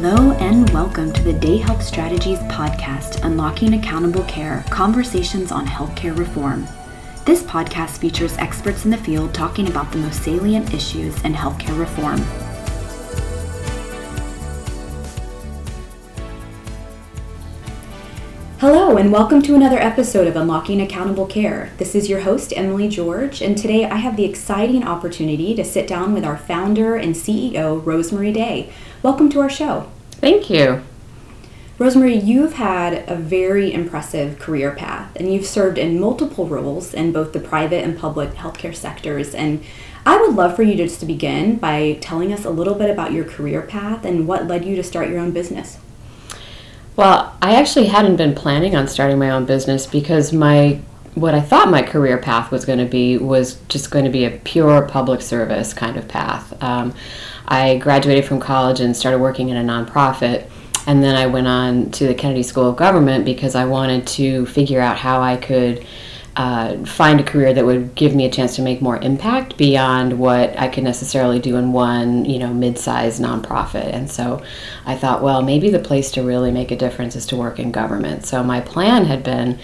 Hello 0.00 0.30
and 0.34 0.70
welcome 0.70 1.12
to 1.12 1.22
the 1.24 1.32
Day 1.32 1.56
Health 1.56 1.82
Strategies 1.82 2.38
podcast, 2.42 3.24
Unlocking 3.24 3.74
Accountable 3.74 4.22
Care 4.26 4.64
Conversations 4.70 5.50
on 5.50 5.66
Healthcare 5.66 6.16
Reform. 6.16 6.68
This 7.24 7.42
podcast 7.42 7.98
features 7.98 8.36
experts 8.38 8.84
in 8.84 8.92
the 8.92 8.96
field 8.96 9.34
talking 9.34 9.66
about 9.66 9.90
the 9.90 9.98
most 9.98 10.22
salient 10.22 10.72
issues 10.72 11.20
in 11.24 11.34
healthcare 11.34 11.76
reform. 11.76 12.20
Hello, 18.60 18.96
and 18.96 19.10
welcome 19.12 19.42
to 19.42 19.56
another 19.56 19.78
episode 19.78 20.28
of 20.28 20.36
Unlocking 20.36 20.80
Accountable 20.80 21.26
Care. 21.26 21.72
This 21.78 21.96
is 21.96 22.08
your 22.08 22.20
host, 22.20 22.52
Emily 22.56 22.88
George, 22.88 23.42
and 23.42 23.58
today 23.58 23.84
I 23.84 23.96
have 23.96 24.16
the 24.16 24.24
exciting 24.24 24.84
opportunity 24.84 25.56
to 25.56 25.64
sit 25.64 25.88
down 25.88 26.12
with 26.12 26.24
our 26.24 26.36
founder 26.36 26.94
and 26.94 27.16
CEO, 27.16 27.82
Rosemarie 27.82 28.34
Day. 28.34 28.72
Welcome 29.00 29.30
to 29.30 29.40
our 29.40 29.48
show. 29.48 29.88
Thank 30.10 30.50
you. 30.50 30.82
Rosemarie, 31.78 32.26
you've 32.26 32.54
had 32.54 33.08
a 33.08 33.14
very 33.14 33.72
impressive 33.72 34.40
career 34.40 34.72
path, 34.72 35.14
and 35.14 35.32
you've 35.32 35.46
served 35.46 35.78
in 35.78 36.00
multiple 36.00 36.48
roles 36.48 36.92
in 36.92 37.12
both 37.12 37.32
the 37.32 37.38
private 37.38 37.84
and 37.84 37.96
public 37.96 38.30
healthcare 38.30 38.74
sectors. 38.74 39.36
And 39.36 39.62
I 40.04 40.20
would 40.20 40.34
love 40.34 40.56
for 40.56 40.64
you 40.64 40.74
just 40.74 40.98
to 40.98 41.06
begin 41.06 41.58
by 41.58 41.98
telling 42.00 42.32
us 42.32 42.44
a 42.44 42.50
little 42.50 42.74
bit 42.74 42.90
about 42.90 43.12
your 43.12 43.24
career 43.24 43.62
path 43.62 44.04
and 44.04 44.26
what 44.26 44.48
led 44.48 44.64
you 44.64 44.74
to 44.74 44.82
start 44.82 45.08
your 45.08 45.20
own 45.20 45.30
business. 45.30 45.78
Well, 46.96 47.36
I 47.40 47.54
actually 47.54 47.86
hadn't 47.86 48.16
been 48.16 48.34
planning 48.34 48.74
on 48.74 48.88
starting 48.88 49.20
my 49.20 49.30
own 49.30 49.44
business 49.44 49.86
because 49.86 50.32
my 50.32 50.80
what 51.14 51.34
I 51.34 51.40
thought 51.40 51.70
my 51.70 51.82
career 51.82 52.18
path 52.18 52.50
was 52.50 52.64
going 52.64 52.78
to 52.78 52.84
be 52.84 53.18
was 53.18 53.60
just 53.68 53.90
going 53.90 54.04
to 54.04 54.10
be 54.10 54.24
a 54.24 54.30
pure 54.30 54.82
public 54.82 55.20
service 55.20 55.72
kind 55.72 55.96
of 55.96 56.08
path. 56.08 56.60
Um, 56.62 56.94
I 57.48 57.78
graduated 57.78 58.26
from 58.26 58.40
college 58.40 58.80
and 58.80 58.96
started 58.96 59.18
working 59.18 59.48
in 59.48 59.56
a 59.56 59.62
nonprofit, 59.62 60.48
and 60.86 61.02
then 61.02 61.16
I 61.16 61.26
went 61.26 61.46
on 61.46 61.90
to 61.92 62.06
the 62.06 62.14
Kennedy 62.14 62.42
School 62.42 62.68
of 62.68 62.76
Government 62.76 63.24
because 63.24 63.54
I 63.54 63.64
wanted 63.64 64.06
to 64.08 64.46
figure 64.46 64.80
out 64.80 64.98
how 64.98 65.22
I 65.22 65.36
could 65.36 65.86
uh, 66.36 66.84
find 66.84 67.18
a 67.18 67.24
career 67.24 67.52
that 67.52 67.66
would 67.66 67.94
give 67.96 68.14
me 68.14 68.24
a 68.24 68.30
chance 68.30 68.54
to 68.54 68.62
make 68.62 68.80
more 68.80 68.98
impact 68.98 69.56
beyond 69.56 70.18
what 70.18 70.56
I 70.56 70.68
could 70.68 70.84
necessarily 70.84 71.40
do 71.40 71.56
in 71.56 71.72
one, 71.72 72.24
you 72.26 72.38
know, 72.38 72.54
mid-sized 72.54 73.20
nonprofit. 73.20 73.92
And 73.92 74.08
so 74.08 74.40
I 74.86 74.94
thought, 74.94 75.20
well, 75.20 75.42
maybe 75.42 75.68
the 75.68 75.80
place 75.80 76.12
to 76.12 76.22
really 76.22 76.52
make 76.52 76.70
a 76.70 76.76
difference 76.76 77.16
is 77.16 77.26
to 77.26 77.36
work 77.36 77.58
in 77.58 77.72
government. 77.72 78.24
So 78.24 78.44
my 78.44 78.60
plan 78.60 79.06
had 79.06 79.24
been 79.24 79.58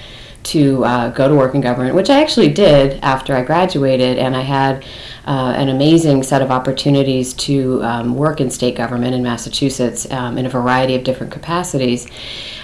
to 0.45 0.85
uh, 0.85 1.09
go 1.11 1.27
to 1.27 1.35
work 1.35 1.55
in 1.55 1.61
government, 1.61 1.95
which 1.95 2.11
I 2.11 2.21
actually 2.21 2.53
did 2.53 3.01
after 3.03 3.35
I 3.35 3.43
graduated, 3.43 4.19
and 4.19 4.37
I 4.37 4.43
had 4.43 4.85
uh, 5.27 5.55
an 5.57 5.71
amazing 5.71 6.23
set 6.23 6.43
of 6.43 6.51
opportunities 6.51 7.33
to 7.35 7.83
um, 7.83 8.15
work 8.15 8.41
in 8.41 8.51
state 8.51 8.77
government 8.77 9.15
in 9.15 9.23
Massachusetts 9.23 10.11
um, 10.13 10.37
in 10.37 10.45
a 10.45 10.51
variety 10.51 10.95
of 10.95 11.03
different 11.03 11.33
capacities, 11.33 12.07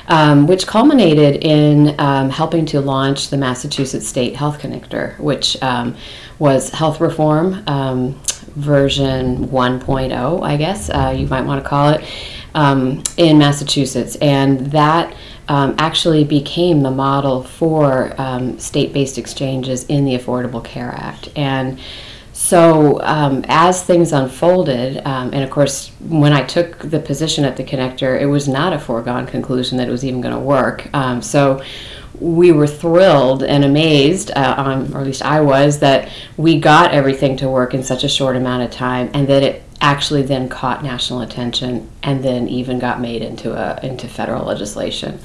um, 0.09 0.47
which 0.47 0.67
culminated 0.67 1.43
in 1.43 1.99
um, 1.99 2.29
helping 2.29 2.67
to 2.67 2.81
launch 2.81 3.31
the 3.31 3.37
Massachusetts 3.39 4.07
State 4.07 4.37
Health 4.37 4.61
Connector, 4.61 5.19
which 5.19 5.61
um, 5.63 5.97
was 6.39 6.71
health 6.71 7.01
reform 7.01 7.63
um, 7.67 8.13
version 8.57 9.49
1.0, 9.49 10.43
I 10.43 10.57
guess 10.57 10.91
uh, 10.91 11.15
you 11.17 11.27
might 11.29 11.47
want 11.47 11.63
to 11.63 11.69
call 11.69 11.95
it, 11.95 12.05
in 13.17 13.39
Massachusetts, 13.39 14.17
and 14.17 14.67
that 14.73 15.15
um, 15.51 15.75
actually 15.79 16.23
became 16.23 16.83
the 16.83 16.91
model 16.93 17.43
for 17.43 18.15
um, 18.19 18.57
state 18.61 18.93
based 18.93 19.19
exchanges 19.19 19.85
in 19.87 20.05
the 20.05 20.17
Affordable 20.17 20.65
Care 20.65 20.93
Act. 20.97 21.29
And 21.35 21.81
so, 22.33 23.01
um, 23.03 23.45
as 23.49 23.83
things 23.83 24.13
unfolded, 24.13 25.05
um, 25.05 25.31
and 25.35 25.43
of 25.43 25.51
course, 25.51 25.89
when 26.09 26.33
I 26.33 26.45
took 26.45 26.79
the 26.79 27.01
position 27.01 27.45
at 27.45 27.57
the 27.57 27.65
connector, 27.65 28.19
it 28.19 28.27
was 28.27 28.47
not 28.47 28.73
a 28.73 28.79
foregone 28.79 29.27
conclusion 29.27 29.77
that 29.79 29.89
it 29.89 29.91
was 29.91 30.05
even 30.05 30.21
going 30.21 30.35
to 30.35 30.41
work. 30.41 30.89
Um, 30.95 31.21
so, 31.21 31.63
we 32.21 32.53
were 32.53 32.67
thrilled 32.67 33.43
and 33.43 33.65
amazed, 33.65 34.31
uh, 34.37 34.55
on, 34.57 34.95
or 34.95 35.01
at 35.01 35.07
least 35.07 35.23
I 35.23 35.41
was, 35.41 35.81
that 35.81 36.11
we 36.37 36.61
got 36.61 36.93
everything 36.93 37.37
to 37.39 37.49
work 37.49 37.75
in 37.75 37.83
such 37.83 38.05
a 38.05 38.09
short 38.09 38.37
amount 38.37 38.63
of 38.63 38.71
time, 38.71 39.11
and 39.15 39.27
that 39.27 39.43
it 39.43 39.63
actually 39.81 40.23
then 40.23 40.49
caught 40.49 40.83
national 40.83 41.21
attention 41.23 41.91
and 42.03 42.23
then 42.23 42.49
even 42.49 42.79
got 42.79 43.01
made 43.01 43.23
into 43.23 43.53
a 43.53 43.79
into 43.85 44.09
federal 44.09 44.45
legislation. 44.45 45.19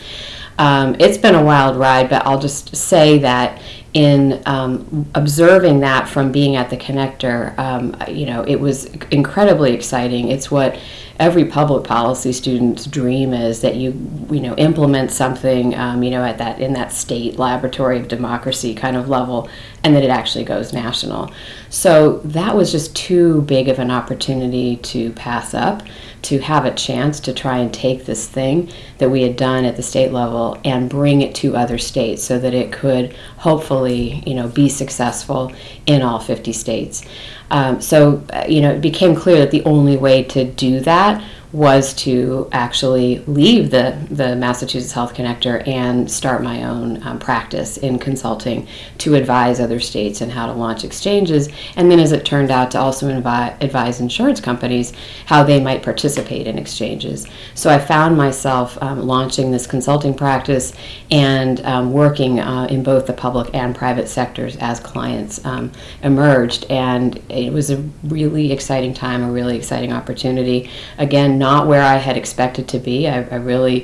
Um, 0.57 0.95
it's 0.99 1.17
been 1.17 1.35
a 1.35 1.43
wild 1.43 1.75
ride, 1.75 2.09
but 2.09 2.25
I'll 2.25 2.39
just 2.39 2.75
say 2.75 3.17
that 3.19 3.61
in 3.95 4.43
um, 4.45 5.09
observing 5.15 5.79
that 5.79 6.07
from 6.09 6.29
being 6.29 6.57
at 6.57 6.69
the 6.69 6.75
connector, 6.75 7.57
um, 7.57 7.95
you 8.09 8.25
know, 8.25 8.43
it 8.43 8.57
was 8.57 8.87
incredibly 9.09 9.71
exciting. 9.71 10.27
It's 10.27 10.51
what 10.51 10.77
every 11.17 11.45
public 11.45 11.85
policy 11.85 12.33
student's 12.33 12.85
dream 12.85 13.33
is 13.33 13.61
that 13.61 13.75
you, 13.75 13.91
you 14.29 14.41
know, 14.41 14.53
implement 14.57 15.11
something, 15.11 15.73
um, 15.75 16.03
you 16.03 16.11
know, 16.11 16.25
at 16.25 16.37
that 16.39 16.59
in 16.59 16.73
that 16.73 16.91
state 16.91 17.39
laboratory 17.39 17.97
of 17.97 18.09
democracy 18.09 18.75
kind 18.75 18.97
of 18.97 19.07
level, 19.07 19.49
and 19.81 19.95
that 19.95 20.03
it 20.03 20.09
actually 20.09 20.43
goes 20.43 20.73
national. 20.73 21.31
So 21.69 22.17
that 22.25 22.53
was 22.53 22.73
just 22.73 22.93
too 22.97 23.43
big 23.43 23.69
of 23.69 23.79
an 23.79 23.91
opportunity 23.91 24.75
to 24.75 25.13
pass 25.13 25.53
up 25.53 25.83
to 26.25 26.39
have 26.39 26.65
a 26.65 26.73
chance 26.73 27.19
to 27.21 27.33
try 27.33 27.57
and 27.57 27.73
take 27.73 28.05
this 28.05 28.27
thing 28.27 28.69
that 28.97 29.09
we 29.09 29.21
had 29.21 29.35
done 29.35 29.65
at 29.65 29.75
the 29.75 29.83
state 29.83 30.11
level 30.11 30.59
and 30.63 30.89
bring 30.89 31.21
it 31.21 31.35
to 31.35 31.55
other 31.55 31.77
states 31.77 32.23
so 32.23 32.39
that 32.39 32.53
it 32.53 32.71
could 32.71 33.13
hopefully, 33.37 34.23
you 34.25 34.33
know, 34.33 34.47
be 34.47 34.69
successful 34.69 35.51
in 35.85 36.01
all 36.01 36.19
50 36.19 36.51
states. 36.53 37.03
Um, 37.51 37.79
so, 37.79 38.23
uh, 38.33 38.45
you 38.47 38.61
know, 38.61 38.71
it 38.71 38.81
became 38.81 39.15
clear 39.15 39.37
that 39.39 39.51
the 39.51 39.63
only 39.65 39.97
way 39.97 40.23
to 40.23 40.45
do 40.45 40.79
that 40.81 41.23
was 41.55 41.93
to 41.93 42.49
actually 42.51 43.19
leave 43.27 43.71
the, 43.71 43.97
the 44.11 44.35
Massachusetts 44.35 44.91
Health 44.91 45.13
Connector 45.13 45.65
and 45.65 46.11
start 46.11 46.43
my 46.43 46.65
own 46.65 47.01
um, 47.03 47.17
practice 47.17 47.77
in 47.77 47.97
consulting 47.97 48.67
to 48.97 49.15
advise 49.15 49.61
other 49.61 49.79
states 49.79 50.19
and 50.19 50.29
how 50.29 50.47
to 50.47 50.51
launch 50.51 50.83
exchanges. 50.83 51.47
And 51.77 51.89
then, 51.89 52.01
as 52.01 52.11
it 52.11 52.25
turned 52.25 52.51
out, 52.51 52.71
to 52.71 52.79
also 52.79 53.09
invi- 53.09 53.55
advise 53.61 54.01
insurance 54.01 54.41
companies 54.41 54.91
how 55.27 55.43
they 55.43 55.61
might 55.61 55.81
participate 55.81 56.45
in 56.45 56.59
exchanges. 56.59 57.25
So 57.53 57.69
I 57.69 57.79
found 57.79 58.17
myself 58.17 58.77
um, 58.81 59.07
launching 59.07 59.51
this 59.51 59.65
consulting 59.65 60.13
practice 60.13 60.73
and 61.09 61.61
um, 61.61 61.93
working 61.93 62.41
uh, 62.41 62.67
in 62.69 62.83
both 62.83 63.07
the 63.07 63.13
public 63.13 63.53
and 63.55 63.73
private 63.73 64.09
sectors 64.09 64.57
as 64.57 64.81
clients 64.81 65.43
um, 65.45 65.71
emerged. 66.03 66.65
And 66.69 67.21
it 67.29 67.53
was 67.53 67.69
a 67.69 67.77
really 68.03 68.51
exciting 68.51 68.93
time, 68.93 69.23
a 69.23 69.31
really 69.31 69.55
exciting 69.55 69.93
opportunity. 69.93 70.69
Again, 70.97 71.39
not 71.49 71.67
where 71.67 71.85
I 71.95 71.97
had 72.07 72.17
expected 72.17 72.65
to 72.73 72.79
be. 72.79 72.97
I, 73.07 73.17
I 73.35 73.37
really 73.51 73.79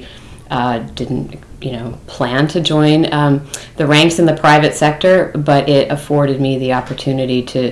uh, 0.49 0.79
didn't, 0.99 1.27
you 1.61 1.71
know, 1.75 1.87
plan 2.07 2.47
to 2.47 2.59
join 2.73 2.99
um, 3.13 3.33
the 3.77 3.85
ranks 3.85 4.19
in 4.19 4.25
the 4.25 4.37
private 4.47 4.73
sector, 4.73 5.31
but 5.35 5.69
it 5.69 5.91
afforded 5.91 6.37
me 6.41 6.57
the 6.57 6.73
opportunity 6.73 7.41
to 7.53 7.63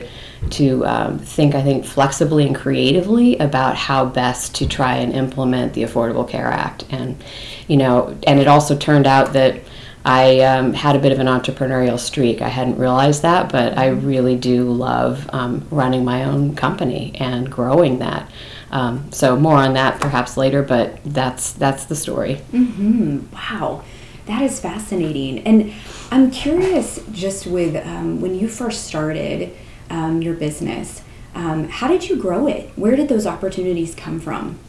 to 0.52 0.86
um, 0.86 1.20
think, 1.20 1.54
I 1.54 1.62
think, 1.62 1.86
flexibly 1.86 2.44
and 2.48 2.56
creatively 2.56 3.38
about 3.40 3.76
how 3.76 4.06
best 4.06 4.56
to 4.56 4.66
try 4.66 4.96
and 5.04 5.12
implement 5.12 5.74
the 5.74 5.84
Affordable 5.84 6.28
Care 6.34 6.48
Act. 6.48 6.86
And, 6.92 7.22
you 7.68 7.76
know, 7.76 8.18
and 8.26 8.40
it 8.40 8.48
also 8.48 8.78
turned 8.78 9.06
out 9.06 9.34
that 9.34 9.60
I 10.06 10.40
um, 10.52 10.74
had 10.74 10.96
a 10.96 11.00
bit 11.00 11.12
of 11.12 11.20
an 11.20 11.28
entrepreneurial 11.28 12.00
streak. 12.00 12.42
I 12.42 12.48
hadn't 12.48 12.78
realized 12.78 13.22
that, 13.24 13.52
but 13.52 13.78
I 13.78 13.88
really 13.88 14.38
do 14.38 14.72
love 14.72 15.30
um, 15.34 15.68
running 15.72 16.06
my 16.06 16.24
own 16.24 16.56
company 16.56 17.12
and 17.20 17.52
growing 17.52 18.00
that. 18.00 18.24
Um, 18.72 19.12
so 19.12 19.36
more 19.36 19.56
on 19.56 19.74
that 19.74 20.00
perhaps 20.00 20.38
later, 20.38 20.62
but 20.62 21.00
that's 21.04 21.54
that's 21.54 21.86
the 21.86 21.96
story. 21.96 22.42
Mm-hmm. 22.52 23.34
Wow, 23.34 23.84
that 24.26 24.42
is 24.42 24.60
fascinating. 24.60 25.40
And 25.40 25.74
I'm 26.12 26.32
curious, 26.32 27.00
just 27.12 27.48
with 27.48 27.76
um, 27.86 28.22
when 28.22 28.36
you 28.36 28.48
first 28.48 28.86
started 28.86 29.56
um, 29.90 30.22
your 30.22 30.36
business, 30.36 31.02
um, 31.34 31.68
how 31.68 31.88
did 31.88 32.10
you 32.10 32.16
grow 32.16 32.48
it? 32.48 32.70
Where 32.76 32.96
did 32.96 33.10
those 33.10 33.26
opportunities 33.26 33.96
come 33.96 34.20
from? 34.20 34.60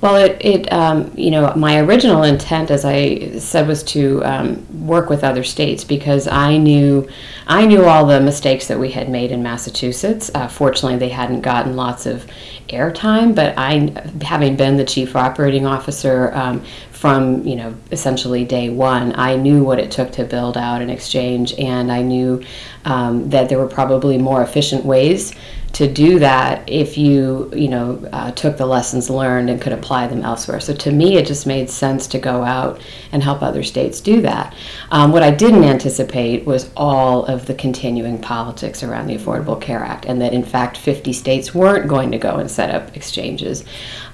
Well, 0.00 0.16
it, 0.16 0.38
it 0.40 0.72
um, 0.72 1.12
you 1.14 1.30
know, 1.30 1.52
my 1.56 1.78
original 1.78 2.22
intent, 2.22 2.70
as 2.70 2.86
I 2.86 3.38
said, 3.38 3.68
was 3.68 3.82
to 3.84 4.24
um, 4.24 4.86
work 4.86 5.10
with 5.10 5.22
other 5.22 5.44
states 5.44 5.84
because 5.84 6.26
I 6.26 6.56
knew, 6.56 7.06
I 7.46 7.66
knew 7.66 7.84
all 7.84 8.06
the 8.06 8.18
mistakes 8.18 8.66
that 8.68 8.78
we 8.78 8.92
had 8.92 9.10
made 9.10 9.30
in 9.30 9.42
Massachusetts. 9.42 10.30
Uh, 10.34 10.48
fortunately, 10.48 10.98
they 10.98 11.10
hadn't 11.10 11.42
gotten 11.42 11.76
lots 11.76 12.06
of 12.06 12.26
airtime, 12.68 13.34
but 13.34 13.52
I, 13.58 13.92
having 14.24 14.56
been 14.56 14.78
the 14.78 14.84
chief 14.84 15.16
operating 15.16 15.66
officer 15.66 16.32
um, 16.34 16.64
from 16.92 17.46
you 17.46 17.56
know 17.56 17.74
essentially 17.92 18.44
day 18.44 18.70
one, 18.70 19.14
I 19.16 19.36
knew 19.36 19.64
what 19.64 19.78
it 19.78 19.90
took 19.90 20.12
to 20.12 20.24
build 20.24 20.56
out 20.56 20.80
an 20.80 20.88
exchange, 20.88 21.52
and 21.58 21.92
I 21.92 22.00
knew 22.00 22.42
um, 22.86 23.28
that 23.30 23.50
there 23.50 23.58
were 23.58 23.66
probably 23.66 24.16
more 24.16 24.42
efficient 24.42 24.86
ways 24.86 25.34
to 25.72 25.90
do 25.90 26.18
that 26.18 26.68
if 26.68 26.98
you 26.98 27.50
you 27.54 27.68
know 27.68 28.02
uh, 28.12 28.30
took 28.32 28.56
the 28.56 28.66
lessons 28.66 29.08
learned 29.08 29.48
and 29.50 29.60
could 29.60 29.72
apply 29.72 30.06
them 30.06 30.22
elsewhere. 30.22 30.60
So 30.60 30.74
to 30.74 30.90
me, 30.90 31.16
it 31.16 31.26
just 31.26 31.46
made 31.46 31.70
sense 31.70 32.06
to 32.08 32.18
go 32.18 32.42
out 32.42 32.80
and 33.12 33.22
help 33.22 33.42
other 33.42 33.62
states 33.62 34.00
do 34.00 34.20
that. 34.22 34.54
Um, 34.90 35.12
what 35.12 35.22
I 35.22 35.30
didn't 35.30 35.64
anticipate 35.64 36.44
was 36.44 36.70
all 36.76 37.24
of 37.26 37.46
the 37.46 37.54
continuing 37.54 38.20
politics 38.20 38.82
around 38.82 39.06
the 39.06 39.16
Affordable 39.16 39.60
Care 39.60 39.84
Act, 39.84 40.06
and 40.06 40.20
that 40.20 40.32
in 40.32 40.44
fact 40.44 40.76
50 40.76 41.12
states 41.12 41.54
weren't 41.54 41.88
going 41.88 42.10
to 42.10 42.18
go 42.18 42.36
and 42.36 42.50
set 42.50 42.74
up 42.74 42.96
exchanges. 42.96 43.64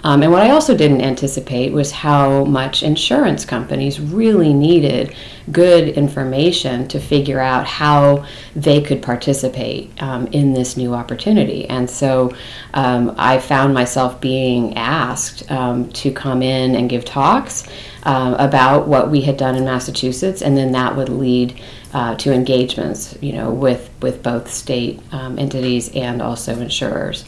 Um, 0.06 0.22
and 0.22 0.30
what 0.30 0.42
I 0.42 0.50
also 0.50 0.76
didn't 0.76 1.00
anticipate 1.00 1.72
was 1.72 1.90
how 1.90 2.44
much 2.44 2.84
insurance 2.84 3.44
companies 3.44 3.98
really 3.98 4.52
needed 4.52 5.12
good 5.50 5.88
information 5.88 6.86
to 6.88 7.00
figure 7.00 7.40
out 7.40 7.66
how 7.66 8.24
they 8.54 8.80
could 8.80 9.02
participate 9.02 9.90
um, 10.00 10.28
in 10.28 10.52
this 10.52 10.76
new 10.76 10.94
opportunity. 10.94 11.68
And 11.68 11.90
so 11.90 12.32
um, 12.72 13.16
I 13.18 13.40
found 13.40 13.74
myself 13.74 14.20
being 14.20 14.76
asked 14.76 15.50
um, 15.50 15.90
to 15.94 16.12
come 16.12 16.40
in 16.40 16.76
and 16.76 16.88
give 16.88 17.04
talks 17.04 17.66
uh, 18.04 18.36
about 18.38 18.86
what 18.86 19.10
we 19.10 19.22
had 19.22 19.36
done 19.36 19.56
in 19.56 19.64
Massachusetts, 19.64 20.40
and 20.40 20.56
then 20.56 20.70
that 20.70 20.94
would 20.94 21.08
lead 21.08 21.60
uh, 21.92 22.14
to 22.14 22.32
engagements, 22.32 23.18
you 23.20 23.32
know, 23.32 23.50
with 23.50 23.90
with 24.00 24.22
both 24.22 24.48
state 24.52 25.00
um, 25.10 25.36
entities 25.36 25.90
and 25.96 26.22
also 26.22 26.60
insurers. 26.60 27.24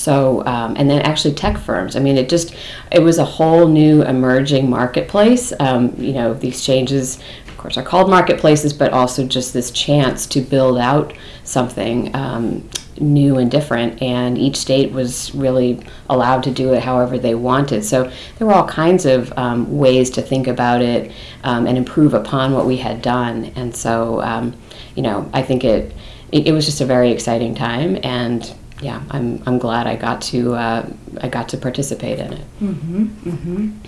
So, 0.00 0.42
um, 0.46 0.76
and 0.78 0.88
then 0.88 1.02
actually 1.02 1.34
tech 1.34 1.58
firms. 1.58 1.94
I 1.94 2.00
mean, 2.00 2.16
it 2.16 2.30
just, 2.30 2.54
it 2.90 3.00
was 3.00 3.18
a 3.18 3.24
whole 3.24 3.68
new 3.68 4.02
emerging 4.02 4.70
marketplace. 4.70 5.52
Um, 5.60 5.94
you 5.98 6.14
know, 6.14 6.32
the 6.32 6.48
exchanges, 6.48 7.18
of 7.46 7.58
course, 7.58 7.76
are 7.76 7.82
called 7.82 8.08
marketplaces, 8.08 8.72
but 8.72 8.94
also 8.94 9.26
just 9.26 9.52
this 9.52 9.70
chance 9.70 10.24
to 10.28 10.40
build 10.40 10.78
out 10.78 11.12
something 11.44 12.14
um, 12.16 12.66
new 12.98 13.36
and 13.36 13.50
different. 13.50 14.00
And 14.00 14.38
each 14.38 14.56
state 14.56 14.90
was 14.90 15.34
really 15.34 15.80
allowed 16.08 16.44
to 16.44 16.50
do 16.50 16.72
it 16.72 16.82
however 16.82 17.18
they 17.18 17.34
wanted. 17.34 17.84
So 17.84 18.10
there 18.38 18.46
were 18.46 18.54
all 18.54 18.66
kinds 18.66 19.04
of 19.04 19.30
um, 19.36 19.76
ways 19.76 20.08
to 20.12 20.22
think 20.22 20.46
about 20.46 20.80
it 20.80 21.12
um, 21.44 21.66
and 21.66 21.76
improve 21.76 22.14
upon 22.14 22.54
what 22.54 22.64
we 22.64 22.78
had 22.78 23.02
done. 23.02 23.52
And 23.54 23.76
so, 23.76 24.22
um, 24.22 24.54
you 24.96 25.02
know, 25.02 25.28
I 25.34 25.42
think 25.42 25.62
it, 25.62 25.92
it, 26.32 26.46
it 26.46 26.52
was 26.52 26.64
just 26.64 26.80
a 26.80 26.86
very 26.86 27.10
exciting 27.10 27.54
time 27.54 27.98
and 28.02 28.50
yeah, 28.80 29.02
I'm 29.10 29.42
I'm 29.46 29.58
glad 29.58 29.86
I 29.86 29.96
got 29.96 30.22
to 30.22 30.54
uh, 30.54 30.88
I 31.20 31.28
got 31.28 31.48
to 31.50 31.56
participate 31.56 32.18
in 32.18 32.32
it. 32.32 32.46
Mm-hmm, 32.60 33.04
mm-hmm. 33.30 33.78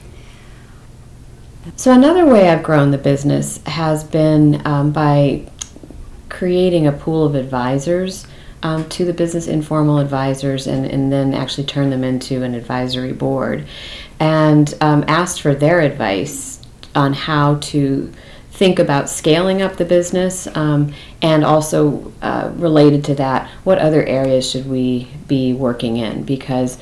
So 1.76 1.92
another 1.92 2.26
way 2.26 2.48
I've 2.48 2.62
grown 2.62 2.90
the 2.90 2.98
business 2.98 3.60
has 3.66 4.02
been 4.02 4.66
um, 4.66 4.92
by 4.92 5.48
creating 6.28 6.86
a 6.86 6.92
pool 6.92 7.24
of 7.24 7.34
advisors 7.34 8.26
um, 8.62 8.88
to 8.90 9.04
the 9.04 9.12
business, 9.12 9.46
informal 9.46 9.98
advisors, 9.98 10.66
and, 10.66 10.86
and 10.86 11.12
then 11.12 11.34
actually 11.34 11.66
turn 11.66 11.90
them 11.90 12.04
into 12.04 12.42
an 12.42 12.54
advisory 12.54 13.12
board, 13.12 13.66
and 14.18 14.74
um, 14.80 15.04
asked 15.08 15.40
for 15.40 15.54
their 15.54 15.80
advice 15.80 16.60
on 16.94 17.12
how 17.12 17.56
to 17.56 18.12
think 18.52 18.78
about 18.78 19.08
scaling 19.08 19.62
up 19.62 19.76
the 19.76 19.84
business 19.84 20.46
um, 20.54 20.92
and 21.22 21.44
also 21.44 22.12
uh, 22.22 22.52
related 22.54 23.04
to 23.04 23.14
that 23.14 23.48
what 23.64 23.78
other 23.78 24.04
areas 24.04 24.48
should 24.48 24.68
we 24.68 25.08
be 25.26 25.52
working 25.52 25.96
in 25.96 26.22
because 26.22 26.78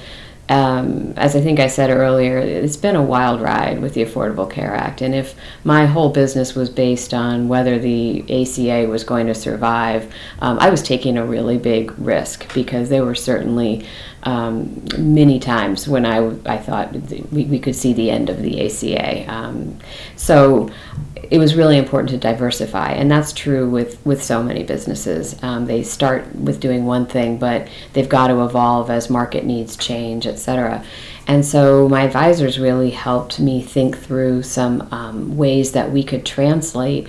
um, 0.51 1.15
as 1.17 1.37
I 1.37 1.41
think 1.41 1.61
I 1.61 1.69
said 1.69 1.91
earlier, 1.91 2.39
it's 2.39 2.77
been 2.77 2.97
a 2.97 3.03
wild 3.03 3.41
ride 3.41 3.81
with 3.81 3.95
the 3.95 4.05
Affordable 4.05 4.51
Care 4.51 4.75
Act. 4.75 5.01
And 5.01 5.15
if 5.15 5.37
my 5.63 5.87
whole 5.87 6.11
business 6.11 6.57
was 6.57 6.69
based 6.69 7.15
on 7.15 7.47
whether 7.47 7.79
the 7.79 8.23
ACA 8.23 8.89
was 8.89 9.05
going 9.05 9.29
to 9.29 9.35
survive, 9.35 10.13
um, 10.41 10.59
I 10.59 10.69
was 10.71 10.83
taking 10.83 11.17
a 11.17 11.25
really 11.25 11.57
big 11.57 11.97
risk 12.01 12.53
because 12.53 12.89
there 12.89 13.05
were 13.05 13.15
certainly 13.15 13.87
um, 14.25 14.85
many 14.99 15.39
times 15.39 15.87
when 15.87 16.05
I, 16.05 16.19
I 16.45 16.59
thought 16.59 16.93
we, 17.31 17.45
we 17.45 17.61
could 17.61 17.77
see 17.77 17.93
the 17.93 18.11
end 18.11 18.29
of 18.29 18.43
the 18.43 18.67
ACA. 18.67 19.33
Um, 19.33 19.79
so 20.17 20.69
it 21.31 21.39
was 21.39 21.55
really 21.55 21.79
important 21.79 22.11
to 22.11 22.19
diversify, 22.19 22.91
and 22.91 23.11
that's 23.11 23.33
true 23.33 23.69
with, 23.71 24.05
with 24.05 24.23
so 24.23 24.43
many 24.43 24.65
businesses. 24.65 25.41
Um, 25.43 25.67
they 25.67 25.85
start 25.85 26.35
with 26.35 26.59
doing 26.59 26.87
one 26.87 27.07
thing, 27.07 27.39
but 27.39 27.69
they've 27.93 28.09
got 28.09 28.29
to 28.29 28.45
evolve 28.45 28.91
as 28.91 29.09
market 29.09 29.45
needs 29.45 29.77
change, 29.77 30.27
etc. 30.27 30.85
And 31.29 31.47
so 31.47 31.89
my 31.89 32.03
advisors 32.03 32.59
really 32.59 32.91
helped 32.91 33.39
me 33.39 33.63
think 33.63 33.97
through 33.97 34.43
some 34.43 34.89
um, 34.91 35.37
ways 35.37 35.71
that 35.73 35.93
we 35.93 36.03
could 36.03 36.27
translate 36.27 37.07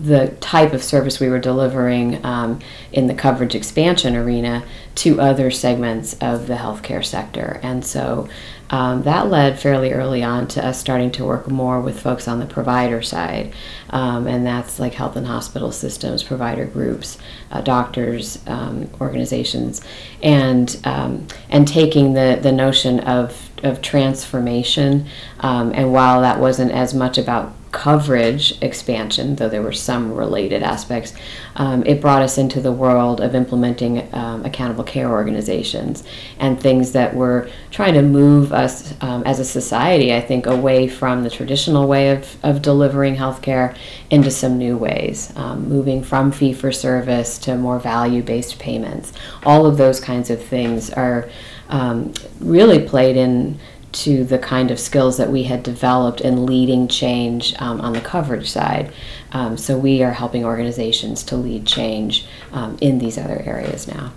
the 0.00 0.28
type 0.40 0.72
of 0.72 0.82
service 0.82 1.20
we 1.20 1.28
were 1.28 1.38
delivering 1.38 2.24
um, 2.24 2.60
in 2.92 3.06
the 3.06 3.14
coverage 3.14 3.54
expansion 3.54 4.16
arena 4.16 4.64
to 4.96 5.20
other 5.20 5.50
segments 5.50 6.14
of 6.20 6.46
the 6.46 6.54
healthcare 6.54 7.04
sector. 7.04 7.60
And 7.62 7.84
so 7.84 8.28
um, 8.70 9.02
that 9.02 9.28
led 9.28 9.58
fairly 9.58 9.92
early 9.92 10.22
on 10.22 10.48
to 10.48 10.66
us 10.66 10.80
starting 10.80 11.10
to 11.12 11.24
work 11.24 11.48
more 11.48 11.80
with 11.80 12.00
folks 12.00 12.26
on 12.26 12.40
the 12.40 12.46
provider 12.46 13.02
side. 13.02 13.52
Um, 13.90 14.26
and 14.26 14.46
that's 14.46 14.80
like 14.80 14.94
health 14.94 15.16
and 15.16 15.26
hospital 15.26 15.70
systems, 15.70 16.22
provider 16.22 16.64
groups, 16.64 17.18
uh, 17.50 17.60
doctors, 17.60 18.42
um, 18.46 18.88
organizations, 19.00 19.80
and, 20.22 20.80
um, 20.84 21.26
and 21.50 21.68
taking 21.68 22.14
the, 22.14 22.38
the 22.42 22.52
notion 22.52 23.00
of, 23.00 23.50
of 23.62 23.82
transformation. 23.82 25.06
Um, 25.40 25.72
and 25.74 25.92
while 25.92 26.22
that 26.22 26.40
wasn't 26.40 26.72
as 26.72 26.94
much 26.94 27.18
about 27.18 27.52
coverage 27.74 28.54
expansion, 28.62 29.34
though 29.34 29.48
there 29.48 29.60
were 29.60 29.72
some 29.72 30.12
related 30.12 30.62
aspects, 30.62 31.12
um, 31.56 31.84
it 31.84 32.00
brought 32.00 32.22
us 32.22 32.38
into 32.38 32.60
the 32.60 32.70
world 32.70 33.20
of 33.20 33.34
implementing 33.34 34.08
um, 34.14 34.44
accountable 34.44 34.84
care 34.84 35.10
organizations 35.10 36.04
and 36.38 36.60
things 36.60 36.92
that 36.92 37.14
were 37.14 37.50
trying 37.72 37.92
to 37.92 38.00
move 38.00 38.52
us 38.52 38.94
um, 39.02 39.24
as 39.24 39.40
a 39.40 39.44
society, 39.44 40.14
I 40.14 40.20
think, 40.20 40.46
away 40.46 40.86
from 40.86 41.24
the 41.24 41.30
traditional 41.30 41.88
way 41.88 42.10
of, 42.10 42.36
of 42.44 42.62
delivering 42.62 43.16
healthcare 43.16 43.76
into 44.08 44.30
some 44.30 44.56
new 44.56 44.76
ways, 44.76 45.32
um, 45.36 45.68
moving 45.68 46.00
from 46.00 46.30
fee 46.30 46.52
for 46.52 46.70
service 46.70 47.38
to 47.38 47.56
more 47.56 47.80
value 47.80 48.22
based 48.22 48.60
payments. 48.60 49.12
All 49.44 49.66
of 49.66 49.78
those 49.78 49.98
kinds 49.98 50.30
of 50.30 50.40
things 50.40 50.90
are 50.90 51.28
um, 51.68 52.12
really 52.38 52.86
played 52.86 53.16
in 53.16 53.58
to 53.94 54.24
the 54.24 54.38
kind 54.38 54.70
of 54.70 54.78
skills 54.78 55.16
that 55.16 55.30
we 55.30 55.44
had 55.44 55.62
developed 55.62 56.20
in 56.20 56.46
leading 56.46 56.88
change 56.88 57.54
um, 57.60 57.80
on 57.80 57.92
the 57.92 58.00
coverage 58.00 58.50
side. 58.50 58.92
Um, 59.32 59.56
so 59.56 59.78
we 59.78 60.02
are 60.02 60.12
helping 60.12 60.44
organizations 60.44 61.22
to 61.24 61.36
lead 61.36 61.66
change 61.66 62.26
um, 62.52 62.76
in 62.80 62.98
these 62.98 63.16
other 63.16 63.42
areas 63.44 63.86
now. 63.86 64.12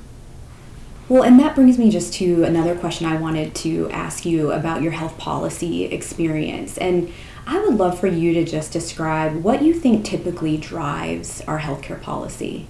Well, 1.09 1.23
and 1.23 1.39
that 1.39 1.55
brings 1.55 1.77
me 1.77 1.89
just 1.89 2.13
to 2.15 2.43
another 2.43 2.75
question 2.75 3.07
I 3.07 3.15
wanted 3.15 3.55
to 3.55 3.89
ask 3.91 4.25
you 4.25 4.51
about 4.51 4.81
your 4.81 4.91
health 4.91 5.17
policy 5.17 5.85
experience. 5.85 6.77
And 6.77 7.13
I 7.45 7.59
would 7.59 7.75
love 7.75 7.97
for 7.97 8.07
you 8.07 8.33
to 8.33 8.43
just 8.43 8.73
describe 8.73 9.41
what 9.41 9.61
you 9.61 9.73
think 9.73 10.03
typically 10.03 10.57
drives 10.57 11.41
our 11.47 11.59
healthcare 11.59 12.01
policy. 12.01 12.67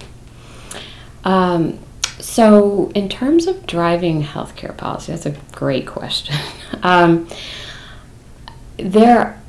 Um, 1.24 1.80
so, 2.20 2.90
in 2.94 3.08
terms 3.08 3.46
of 3.46 3.66
driving 3.66 4.22
healthcare 4.22 4.76
policy, 4.76 5.12
that's 5.12 5.26
a 5.26 5.36
great 5.52 5.86
question. 5.86 6.34
um, 6.82 7.28
there, 8.76 9.40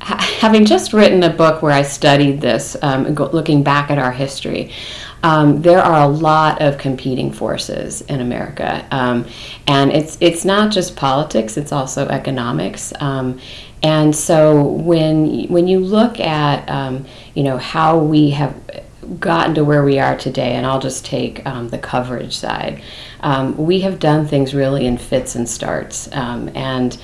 having 0.00 0.64
just 0.64 0.92
written 0.92 1.22
a 1.22 1.30
book 1.30 1.62
where 1.62 1.72
I 1.72 1.82
studied 1.82 2.40
this, 2.40 2.76
um, 2.82 3.14
looking 3.14 3.62
back 3.62 3.90
at 3.90 3.98
our 3.98 4.12
history, 4.12 4.70
um, 5.22 5.62
there 5.62 5.80
are 5.80 6.02
a 6.02 6.08
lot 6.08 6.60
of 6.60 6.76
competing 6.76 7.32
forces 7.32 8.02
in 8.02 8.20
America, 8.20 8.86
um, 8.90 9.24
and 9.66 9.90
it's 9.90 10.18
it's 10.20 10.44
not 10.44 10.70
just 10.70 10.96
politics; 10.96 11.56
it's 11.56 11.72
also 11.72 12.06
economics. 12.08 12.92
Um, 13.00 13.40
and 13.82 14.14
so 14.14 14.62
when 14.62 15.44
when 15.44 15.66
you 15.66 15.80
look 15.80 16.20
at 16.20 16.68
um, 16.68 17.06
you 17.34 17.42
know 17.42 17.56
how 17.56 17.98
we 17.98 18.30
have 18.30 18.54
gotten 19.20 19.54
to 19.54 19.64
where 19.64 19.84
we 19.84 19.98
are 19.98 20.16
today, 20.16 20.52
and 20.52 20.66
I'll 20.66 20.80
just 20.80 21.04
take 21.04 21.44
um, 21.46 21.68
the 21.68 21.78
coverage 21.78 22.36
side. 22.36 22.82
Um, 23.20 23.56
we 23.56 23.80
have 23.80 23.98
done 23.98 24.26
things 24.26 24.54
really 24.54 24.86
in 24.86 24.98
fits 24.98 25.34
and 25.34 25.48
starts, 25.48 26.08
um, 26.12 26.50
and 26.54 26.96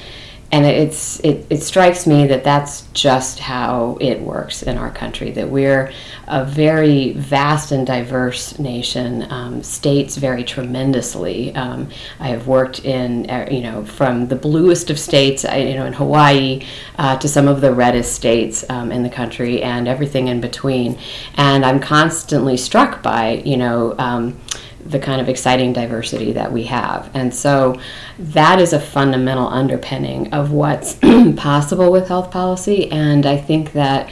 and 0.52 0.66
it's 0.66 1.20
it, 1.20 1.46
it 1.48 1.62
strikes 1.62 2.06
me 2.06 2.26
that 2.26 2.42
that's 2.42 2.82
just 2.92 3.38
how 3.38 3.96
it 4.00 4.20
works 4.20 4.62
in 4.62 4.76
our 4.76 4.90
country 4.90 5.30
that 5.30 5.48
we're 5.48 5.92
a 6.26 6.44
very 6.44 7.12
vast 7.12 7.70
and 7.70 7.86
diverse 7.86 8.58
nation 8.58 9.30
um, 9.30 9.62
states 9.62 10.16
vary 10.16 10.42
tremendously. 10.42 11.54
Um, 11.54 11.88
i 12.18 12.28
have 12.28 12.46
worked 12.46 12.84
in 12.84 13.30
uh, 13.30 13.48
you 13.50 13.60
know 13.60 13.84
from 13.84 14.26
the 14.28 14.36
bluest 14.36 14.90
of 14.90 14.98
states 14.98 15.44
you 15.44 15.74
know 15.74 15.86
in 15.86 15.92
hawaii 15.92 16.66
uh, 16.98 17.16
to 17.18 17.28
some 17.28 17.46
of 17.46 17.60
the 17.60 17.72
reddest 17.72 18.14
states 18.14 18.64
um, 18.70 18.90
in 18.90 19.02
the 19.02 19.10
country 19.10 19.62
and 19.62 19.86
everything 19.86 20.28
in 20.28 20.40
between. 20.40 20.98
And 21.34 21.64
i'm 21.64 21.80
constantly 21.80 22.56
struck 22.56 23.02
by 23.02 23.42
you 23.44 23.56
know 23.56 23.94
um, 23.98 24.38
the 24.84 24.98
kind 24.98 25.20
of 25.20 25.28
exciting 25.28 25.72
diversity 25.72 26.32
that 26.32 26.52
we 26.52 26.64
have. 26.64 27.10
And 27.14 27.34
so 27.34 27.80
that 28.18 28.58
is 28.60 28.72
a 28.72 28.80
fundamental 28.80 29.48
underpinning 29.48 30.32
of 30.32 30.52
what's 30.52 30.94
possible 31.36 31.92
with 31.92 32.08
health 32.08 32.30
policy. 32.30 32.90
And 32.90 33.26
I 33.26 33.36
think 33.36 33.72
that 33.72 34.10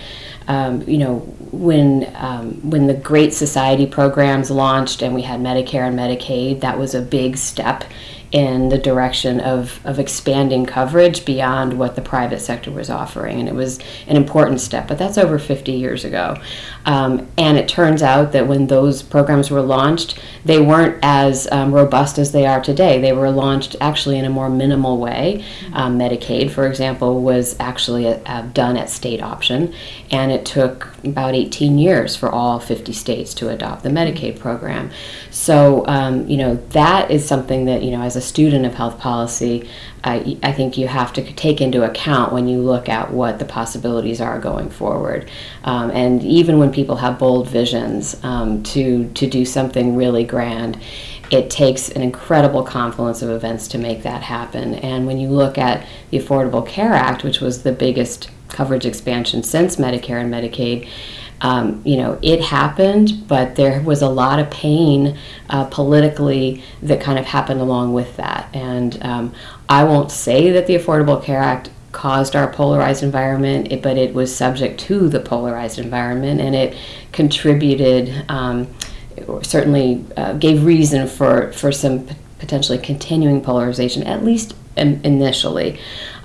um, 0.48 0.82
you 0.88 0.96
know, 0.96 1.18
when 1.52 2.10
um, 2.16 2.70
when 2.70 2.86
the 2.86 2.94
Great 2.94 3.34
Society 3.34 3.86
programs 3.86 4.50
launched 4.50 5.02
and 5.02 5.14
we 5.14 5.22
had 5.22 5.40
Medicare 5.40 5.86
and 5.86 5.98
Medicaid, 5.98 6.60
that 6.60 6.78
was 6.78 6.94
a 6.94 7.02
big 7.02 7.36
step 7.36 7.84
in 8.30 8.68
the 8.68 8.78
direction 8.78 9.40
of, 9.40 9.80
of 9.84 9.98
expanding 9.98 10.66
coverage 10.66 11.24
beyond 11.24 11.78
what 11.78 11.96
the 11.96 12.02
private 12.02 12.40
sector 12.40 12.70
was 12.70 12.90
offering. 12.90 13.40
And 13.40 13.48
it 13.48 13.54
was 13.54 13.78
an 14.06 14.16
important 14.16 14.60
step, 14.60 14.86
but 14.88 14.98
that's 14.98 15.16
over 15.16 15.38
50 15.38 15.72
years 15.72 16.04
ago. 16.04 16.36
Um, 16.84 17.26
and 17.38 17.56
it 17.56 17.68
turns 17.68 18.02
out 18.02 18.32
that 18.32 18.46
when 18.46 18.66
those 18.66 19.02
programs 19.02 19.50
were 19.50 19.62
launched, 19.62 20.18
they 20.44 20.60
weren't 20.60 20.98
as 21.02 21.50
um, 21.52 21.74
robust 21.74 22.18
as 22.18 22.32
they 22.32 22.46
are 22.46 22.60
today. 22.60 23.00
They 23.00 23.12
were 23.12 23.30
launched 23.30 23.76
actually 23.80 24.18
in 24.18 24.24
a 24.24 24.30
more 24.30 24.50
minimal 24.50 24.98
way. 24.98 25.44
Um, 25.72 25.98
Medicaid, 25.98 26.50
for 26.50 26.66
example, 26.66 27.22
was 27.22 27.56
actually 27.60 28.06
a, 28.06 28.22
uh, 28.24 28.38
a 28.38 28.42
done 28.48 28.76
at 28.76 28.90
state 28.90 29.22
option, 29.22 29.74
and 30.10 30.30
it 30.30 30.44
took 30.44 30.97
about 31.04 31.34
18 31.34 31.78
years 31.78 32.16
for 32.16 32.28
all 32.30 32.58
50 32.58 32.92
states 32.92 33.34
to 33.34 33.48
adopt 33.48 33.82
the 33.82 33.88
Medicaid 33.88 34.38
program. 34.38 34.90
So, 35.30 35.86
um, 35.86 36.26
you 36.28 36.36
know, 36.36 36.56
that 36.70 37.10
is 37.10 37.26
something 37.26 37.66
that, 37.66 37.82
you 37.82 37.90
know, 37.90 38.02
as 38.02 38.16
a 38.16 38.20
student 38.20 38.66
of 38.66 38.74
health 38.74 38.98
policy, 38.98 39.68
I, 40.04 40.38
I 40.42 40.52
think 40.52 40.78
you 40.78 40.88
have 40.88 41.12
to 41.14 41.32
take 41.32 41.60
into 41.60 41.88
account 41.88 42.32
when 42.32 42.48
you 42.48 42.60
look 42.60 42.88
at 42.88 43.12
what 43.12 43.38
the 43.38 43.44
possibilities 43.44 44.20
are 44.20 44.38
going 44.38 44.70
forward. 44.70 45.28
Um, 45.64 45.90
and 45.90 46.22
even 46.22 46.58
when 46.58 46.72
people 46.72 46.96
have 46.96 47.18
bold 47.18 47.48
visions 47.48 48.22
um, 48.24 48.62
to, 48.64 49.08
to 49.10 49.26
do 49.26 49.44
something 49.44 49.96
really 49.96 50.24
grand, 50.24 50.78
it 51.30 51.50
takes 51.50 51.90
an 51.90 52.02
incredible 52.02 52.62
confluence 52.62 53.22
of 53.22 53.30
events 53.30 53.68
to 53.68 53.78
make 53.78 54.02
that 54.02 54.22
happen. 54.22 54.74
And 54.74 55.06
when 55.06 55.18
you 55.18 55.28
look 55.28 55.58
at 55.58 55.86
the 56.10 56.18
Affordable 56.18 56.66
Care 56.66 56.94
Act, 56.94 57.24
which 57.24 57.40
was 57.40 57.62
the 57.62 57.72
biggest 57.72 58.30
coverage 58.48 58.86
expansion 58.86 59.42
since 59.42 59.76
Medicare 59.76 60.20
and 60.20 60.32
Medicaid, 60.32 60.88
um, 61.40 61.82
you 61.84 61.96
know, 61.96 62.18
it 62.20 62.40
happened, 62.40 63.28
but 63.28 63.54
there 63.56 63.80
was 63.80 64.02
a 64.02 64.08
lot 64.08 64.38
of 64.38 64.50
pain 64.50 65.16
uh, 65.50 65.64
politically 65.66 66.62
that 66.82 67.00
kind 67.00 67.18
of 67.18 67.26
happened 67.26 67.60
along 67.60 67.92
with 67.92 68.16
that. 68.16 68.48
And 68.52 68.98
um, 69.04 69.34
I 69.68 69.84
won't 69.84 70.10
say 70.10 70.50
that 70.50 70.66
the 70.66 70.74
Affordable 70.74 71.22
Care 71.22 71.40
Act 71.40 71.70
caused 71.92 72.36
our 72.36 72.52
polarized 72.52 73.02
environment, 73.02 73.72
it, 73.72 73.82
but 73.82 73.96
it 73.96 74.14
was 74.14 74.34
subject 74.34 74.80
to 74.80 75.08
the 75.08 75.20
polarized 75.20 75.78
environment 75.78 76.40
and 76.40 76.54
it 76.54 76.76
contributed, 77.12 78.24
um, 78.28 78.66
certainly 79.42 80.04
uh, 80.16 80.34
gave 80.34 80.64
reason 80.64 81.06
for, 81.06 81.52
for 81.52 81.72
some 81.72 82.06
potentially 82.38 82.78
continuing 82.78 83.40
polarization, 83.40 84.02
at 84.04 84.24
least 84.24 84.54
in, 84.76 85.00
initially. 85.04 85.78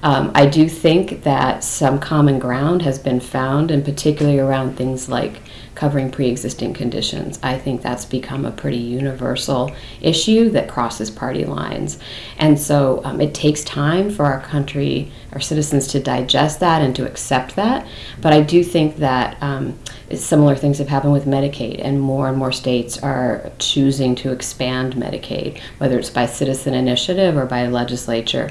Um, 0.04 0.32
I 0.36 0.46
do 0.46 0.68
think 0.68 1.24
that 1.24 1.64
some 1.64 2.00
common 2.00 2.40
ground 2.40 2.82
has 2.82 3.00
been 3.00 3.20
found, 3.20 3.72
and 3.72 3.84
particularly 3.86 4.40
around 4.40 4.76
things 4.76 5.10
like 5.10 5.43
covering 5.84 6.10
pre 6.10 6.30
existing 6.30 6.74
conditions. 6.74 7.38
I 7.44 7.58
think 7.58 7.82
that's 7.82 8.06
become 8.06 8.46
a 8.46 8.52
pretty 8.52 8.78
universal 8.78 9.70
issue 10.00 10.50
that 10.52 10.70
crosses 10.70 11.12
party 11.12 11.44
lines. 11.44 12.00
And 12.38 12.58
so 12.58 13.02
um, 13.04 13.20
it 13.20 13.34
takes 13.34 13.66
time 13.66 14.10
for 14.10 14.24
our 14.24 14.40
country, 14.40 15.12
our 15.34 15.42
citizens 15.42 15.88
to 15.88 16.00
digest 16.00 16.62
that 16.62 16.82
and 16.82 16.96
to 16.96 17.06
accept 17.06 17.58
that. 17.58 17.86
But 18.22 18.32
I 18.32 18.40
do 18.40 18.64
think 18.64 18.96
that 19.00 19.36
um, 19.44 19.78
similar 20.16 20.56
things 20.56 20.78
have 20.78 20.88
happened 20.88 21.12
with 21.12 21.26
Medicaid, 21.26 21.82
and 21.84 22.00
more 22.00 22.30
and 22.30 22.38
more 22.38 22.54
states 22.54 22.98
are 23.04 23.52
choosing 23.60 24.16
to 24.16 24.32
expand 24.32 24.94
Medicaid, 24.94 25.60
whether 25.80 26.00
it's 26.00 26.10
by 26.10 26.28
citizen 26.28 26.74
initiative 26.74 27.36
or 27.36 27.46
by 27.46 27.68
legislature. 27.68 28.50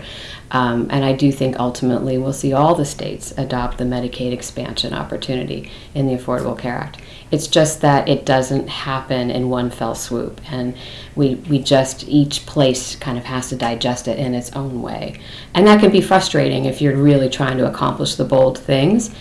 Um, 0.50 0.88
and 0.90 1.02
I 1.02 1.14
do 1.14 1.32
think 1.32 1.58
ultimately 1.58 2.18
we'll 2.18 2.34
see 2.34 2.52
all 2.52 2.74
the 2.74 2.84
states 2.84 3.32
adopt 3.38 3.78
the 3.78 3.84
Medicaid 3.84 4.32
expansion 4.32 4.92
opportunity 4.92 5.70
in 5.94 6.06
the 6.06 6.14
Affordable 6.14 6.58
Care 6.58 6.76
Act. 6.76 7.00
It's 7.32 7.46
just 7.46 7.80
that 7.80 8.08
it 8.08 8.26
doesn't 8.26 8.68
happen 8.68 9.30
in 9.30 9.48
one 9.48 9.70
fell 9.70 9.94
swoop, 9.94 10.40
and 10.52 10.76
we, 11.16 11.36
we 11.36 11.58
just, 11.58 12.06
each 12.06 12.44
place 12.44 12.94
kind 12.96 13.16
of 13.16 13.24
has 13.24 13.48
to 13.48 13.56
digest 13.56 14.06
it 14.06 14.18
in 14.18 14.34
its 14.34 14.52
own 14.52 14.82
way. 14.82 15.18
And 15.54 15.66
that 15.66 15.80
can 15.80 15.90
be 15.90 16.02
frustrating 16.02 16.66
if 16.66 16.82
you're 16.82 16.96
really 16.96 17.30
trying 17.30 17.56
to 17.56 17.66
accomplish 17.66 18.16
the 18.16 18.24
bold 18.24 18.58
things, 18.58 19.14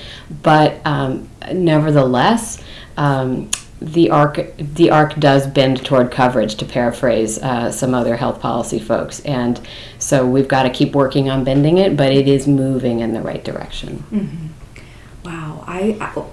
but 0.44 0.86
um, 0.86 1.30
nevertheless, 1.54 2.62
um, 2.98 3.50
the 3.82 4.12
arc 4.12 4.56
the 4.58 4.92
arc 4.92 5.16
does 5.16 5.48
bend 5.48 5.84
toward 5.84 6.12
coverage 6.12 6.54
to 6.56 6.66
paraphrase 6.66 7.40
uh, 7.40 7.72
some 7.72 7.96
other 7.96 8.16
health 8.16 8.40
policy 8.40 8.78
folks. 8.78 9.22
And 9.22 9.60
so 9.98 10.24
we've 10.26 10.48
got 10.48 10.64
to 10.64 10.70
keep 10.70 10.94
working 10.94 11.32
on 11.32 11.44
bending 11.44 11.80
it 11.80 11.98
but 11.98 12.12
it 12.12 12.28
is 12.28 12.48
moving 12.48 13.00
in 13.00 13.14
the 13.14 13.22
right 13.22 13.44
direction. 13.44 14.04
Mm-hmm. 14.12 15.28
wow. 15.28 15.64
I, 15.66 15.98
I, 16.00 16.26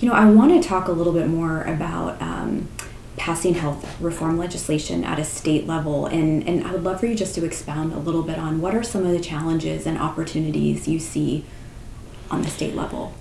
you 0.00 0.08
know 0.08 0.14
i 0.14 0.24
want 0.24 0.50
to 0.50 0.66
talk 0.66 0.88
a 0.88 0.92
little 0.92 1.12
bit 1.12 1.28
more 1.28 1.62
about 1.62 2.20
um, 2.20 2.68
passing 3.16 3.54
health 3.54 4.00
reform 4.00 4.38
legislation 4.38 5.04
at 5.04 5.18
a 5.18 5.24
state 5.24 5.66
level 5.66 6.06
and, 6.06 6.46
and 6.48 6.66
i 6.66 6.72
would 6.72 6.82
love 6.82 7.00
for 7.00 7.06
you 7.06 7.14
just 7.14 7.34
to 7.34 7.44
expound 7.44 7.92
a 7.92 7.98
little 7.98 8.22
bit 8.22 8.38
on 8.38 8.60
what 8.60 8.74
are 8.74 8.82
some 8.82 9.04
of 9.04 9.12
the 9.12 9.20
challenges 9.20 9.86
and 9.86 9.98
opportunities 9.98 10.88
you 10.88 10.98
see 10.98 11.44
on 12.30 12.42
the 12.42 12.48
state 12.48 12.74
level. 12.74 13.12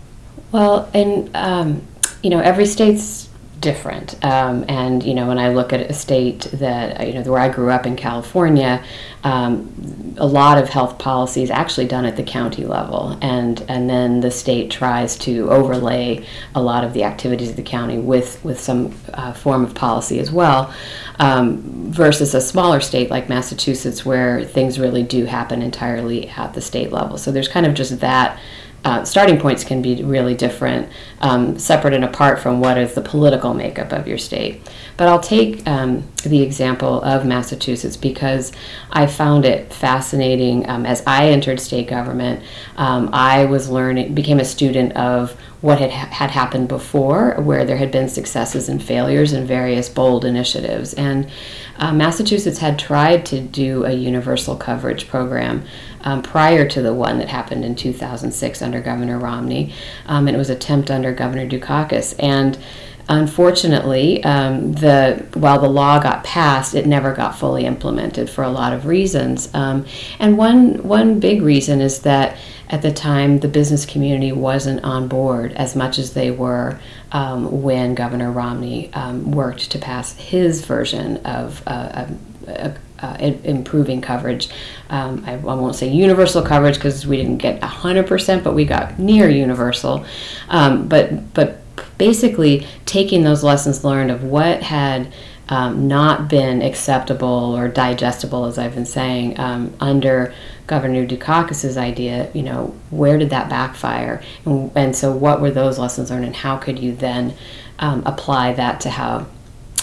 Well 0.52 0.90
and 0.94 1.30
um, 1.36 1.82
you 2.24 2.30
know 2.30 2.40
every 2.40 2.66
state's 2.66 3.29
different. 3.60 4.24
Um, 4.24 4.66
and 4.68 5.04
you 5.04 5.14
know, 5.14 5.28
when 5.28 5.38
I 5.38 5.50
look 5.50 5.74
at 5.74 5.82
a 5.82 5.94
state 5.94 6.42
that 6.54 7.06
you 7.08 7.14
know 7.14 7.24
where 7.24 7.42
I 7.42 7.50
grew 7.50 7.70
up 7.70 7.86
in 7.86 7.96
California, 7.96 8.84
um, 9.24 10.16
a 10.18 10.26
lot 10.26 10.58
of 10.58 10.70
health 10.70 10.98
policy 10.98 11.44
is 11.44 11.52
actually 11.52 11.88
done 11.88 12.06
at 12.06 12.16
the 12.16 12.24
county 12.24 12.66
level, 12.66 13.18
and 13.22 13.64
and 13.68 13.90
then 13.90 14.22
the 14.22 14.32
state 14.32 14.72
tries 14.72 15.18
to 15.20 15.50
overlay 15.50 16.26
a 16.56 16.62
lot 16.62 16.84
of 16.84 16.94
the 16.94 17.04
activities 17.04 17.50
of 17.50 17.56
the 17.56 17.64
county 17.64 17.98
with 17.98 18.44
with 18.44 18.60
some 18.60 18.96
uh, 19.14 19.34
form 19.34 19.64
of 19.64 19.76
policy 19.76 20.20
as 20.20 20.32
well. 20.32 20.74
Um, 21.20 21.92
versus 21.92 22.34
a 22.34 22.40
smaller 22.40 22.80
state 22.80 23.10
like 23.10 23.28
Massachusetts, 23.28 24.06
where 24.06 24.46
things 24.46 24.80
really 24.80 25.04
do 25.04 25.26
happen 25.26 25.62
entirely 25.62 26.30
at 26.30 26.54
the 26.54 26.62
state 26.62 26.94
level. 26.94 27.18
So 27.18 27.32
there's 27.32 27.50
kind 27.50 27.66
of 27.66 27.74
just 27.74 28.00
that 28.00 28.40
uh, 28.86 29.04
starting 29.04 29.40
points 29.40 29.64
can 29.64 29.82
be 29.82 30.04
really 30.04 30.34
different, 30.34 30.90
um, 31.22 31.60
separate 31.60 31.94
and 31.94 32.06
apart 32.06 32.40
from 32.40 32.60
what 32.60 32.78
is 32.78 32.94
the 32.94 33.02
political 33.02 33.54
makeup 33.54 33.92
of 33.92 34.08
your 34.08 34.18
state. 34.18 34.62
But 34.96 35.08
I'll 35.08 35.20
take 35.20 35.68
um, 35.68 36.04
the 36.24 36.42
example 36.42 37.02
of 37.02 37.26
Massachusetts 37.26 37.98
because 37.98 38.52
I 38.92 39.08
found 39.08 39.46
it 39.46 39.74
fascinating. 39.74 40.70
Um, 40.70 40.86
as 40.86 41.04
I 41.06 41.30
entered 41.30 41.60
state 41.60 41.88
government, 41.88 42.44
um, 42.78 43.10
I 43.14 43.46
was 43.46 43.70
learning, 43.70 44.14
became 44.14 44.40
a 44.40 44.46
student 44.46 44.94
of 44.94 45.38
what 45.62 45.80
had 45.80 45.92
had 45.92 46.32
happened 46.32 46.70
before, 46.70 47.36
where 47.36 47.66
there 47.66 47.78
had 47.78 47.92
been 47.92 48.08
successes 48.08 48.70
and 48.70 48.82
failures 48.82 49.34
in 49.34 49.46
various 49.46 49.90
bold 49.90 50.24
initiatives. 50.24 50.94
And 50.94 51.30
uh, 51.78 51.94
Massachusetts 51.94 52.60
had 52.60 52.80
tried 52.80 53.26
to 53.28 53.42
do 53.42 53.86
a 53.86 53.92
universal 53.92 54.56
coverage 54.56 55.08
program 55.08 55.66
um, 56.02 56.22
prior 56.22 56.68
to 56.68 56.82
the 56.82 56.94
one 56.94 57.20
that 57.20 57.30
happened 57.30 57.66
in 57.66 57.76
2006 57.76 58.62
under 58.62 58.82
Governor 58.82 59.20
Romney, 59.20 59.74
um, 60.06 60.28
and 60.28 60.36
it 60.36 60.38
was 60.38 60.50
attempt 60.50 60.90
under 60.92 61.14
Governor 61.14 61.48
Dukakis. 61.48 62.16
And 62.20 62.58
unfortunately, 63.10 64.24
um, 64.24 64.74
the 64.74 65.26
while 65.34 65.60
the 65.60 65.70
law 65.70 66.00
got 66.00 66.24
passed, 66.24 66.76
it 66.76 66.86
never 66.86 67.14
got 67.14 67.38
fully 67.38 67.66
implemented 67.66 68.30
for 68.30 68.44
a 68.44 68.50
lot 68.50 68.72
of 68.72 68.86
reasons. 68.86 69.54
Um, 69.54 69.86
and 70.20 70.38
one 70.38 70.84
one 70.84 71.20
big 71.20 71.42
reason 71.42 71.82
is 71.82 72.02
that 72.02 72.38
at 72.70 72.84
the 72.84 72.92
time 72.92 73.40
the 73.40 73.48
business 73.48 73.86
community 73.86 74.32
wasn't 74.32 74.84
on 74.84 75.08
board 75.08 75.54
as 75.54 75.76
much 75.76 75.98
as 75.98 76.14
they 76.14 76.30
were 76.30 76.80
um, 77.12 77.64
when 77.64 77.96
Governor 77.96 78.32
Romney 78.32 78.94
um, 78.94 79.32
worked 79.32 79.72
to 79.72 79.80
pass 79.80 80.16
his 80.16 80.64
version 80.64 81.18
of 81.26 81.64
uh, 81.66 82.06
a, 82.48 82.76
uh, 83.02 83.18
improving 83.20 84.02
coverage. 84.02 84.50
Um, 84.90 85.24
I, 85.26 85.34
I, 85.34 85.36
won't 85.38 85.76
say 85.76 85.88
universal 85.90 86.42
coverage 86.42 86.76
because 86.76 87.06
we 87.06 87.18
didn't 87.18 87.38
get 87.38 87.62
100%, 87.62 88.44
but 88.44 88.54
we 88.54 88.66
got 88.66 89.00
near 89.00 89.30
universal. 89.30 90.06
Um, 90.50 90.88
but, 90.88 91.34
but 91.34 91.62
basically, 91.98 92.68
taking 92.86 93.24
those 93.24 93.44
lessons 93.44 93.84
learned 93.84 94.12
of 94.12 94.24
what 94.24 94.64
had 94.64 95.14
um, 95.50 95.88
not 95.88 96.30
been 96.30 96.62
acceptable 96.62 97.56
or 97.56 97.68
digestible, 97.68 98.46
as 98.46 98.58
I've 98.58 98.76
been 98.76 98.86
saying, 98.86 99.40
um, 99.40 99.74
under 99.80 100.34
Governor 100.68 101.08
Dukakis's 101.08 101.78
idea, 101.78 102.30
you 102.34 102.44
know, 102.44 102.76
where 102.92 103.18
did 103.18 103.32
that 103.32 103.50
backfire? 103.50 104.22
And, 104.46 104.72
and, 104.76 104.96
so, 104.96 105.12
what 105.12 105.42
were 105.42 105.50
those 105.50 105.80
lessons 105.80 106.12
learned, 106.12 106.26
and 106.26 106.36
how 106.36 106.58
could 106.58 106.78
you 106.78 106.96
then 106.96 107.34
um, 107.80 108.04
apply 108.06 108.54
that 108.54 108.80
to 108.82 108.92
how 108.92 109.26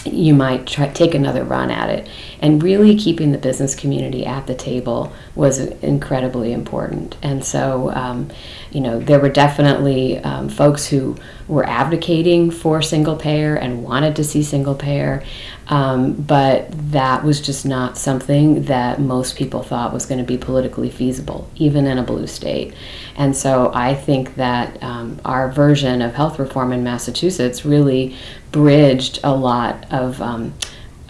you 0.05 0.35
might 0.35 0.67
try 0.67 0.89
take 0.89 1.15
another 1.15 1.45
run 1.45 1.71
at 1.71 1.89
it. 1.91 2.09
And 2.41 2.63
really 2.63 2.97
keeping 2.97 3.33
the 3.33 3.39
business 3.39 3.75
community 3.75 4.27
at 4.27 4.47
the 4.47 4.55
table 4.55 5.13
was 5.35 5.59
incredibly 5.59 6.53
important. 6.53 7.17
And 7.23 7.45
so 7.45 7.91
um, 7.93 8.31
you 8.71 8.81
know 8.81 8.99
there 8.99 9.21
were 9.21 9.31
definitely 9.31 10.19
um, 10.19 10.49
folks 10.49 10.87
who 10.87 11.17
were 11.49 11.65
advocating 11.65 12.51
for 12.51 12.83
single 12.83 13.17
payer 13.17 13.55
and 13.55 13.85
wanted 13.85 14.17
to 14.17 14.25
see 14.25 14.43
single 14.43 14.75
payer. 14.75 15.23
Um, 15.69 16.13
but 16.13 16.69
that 16.93 17.25
was 17.25 17.41
just 17.41 17.67
not 17.67 17.99
something 17.99 18.65
that 18.65 19.01
most 19.01 19.37
people 19.37 19.65
thought 19.65 19.93
was 19.93 20.07
going 20.07 20.21
to 20.21 20.25
be 20.25 20.39
politically 20.39 20.91
feasible 20.91 21.51
even 21.57 21.87
in 21.87 21.99
a 21.99 22.05
blue 22.05 22.27
state. 22.27 22.75
And 23.17 23.37
so 23.37 23.73
i 23.75 23.95
think 23.95 24.35
that 24.37 24.83
um, 24.83 25.21
our 25.25 25.51
version 25.51 26.03
of 26.03 26.15
health 26.15 26.39
reform 26.39 26.73
in 26.73 26.83
massachusetts 26.85 27.65
really 27.65 28.17
bridged 28.57 29.21
a 29.23 29.35
lot 29.35 29.85
of 29.93 30.23
um, 30.23 30.55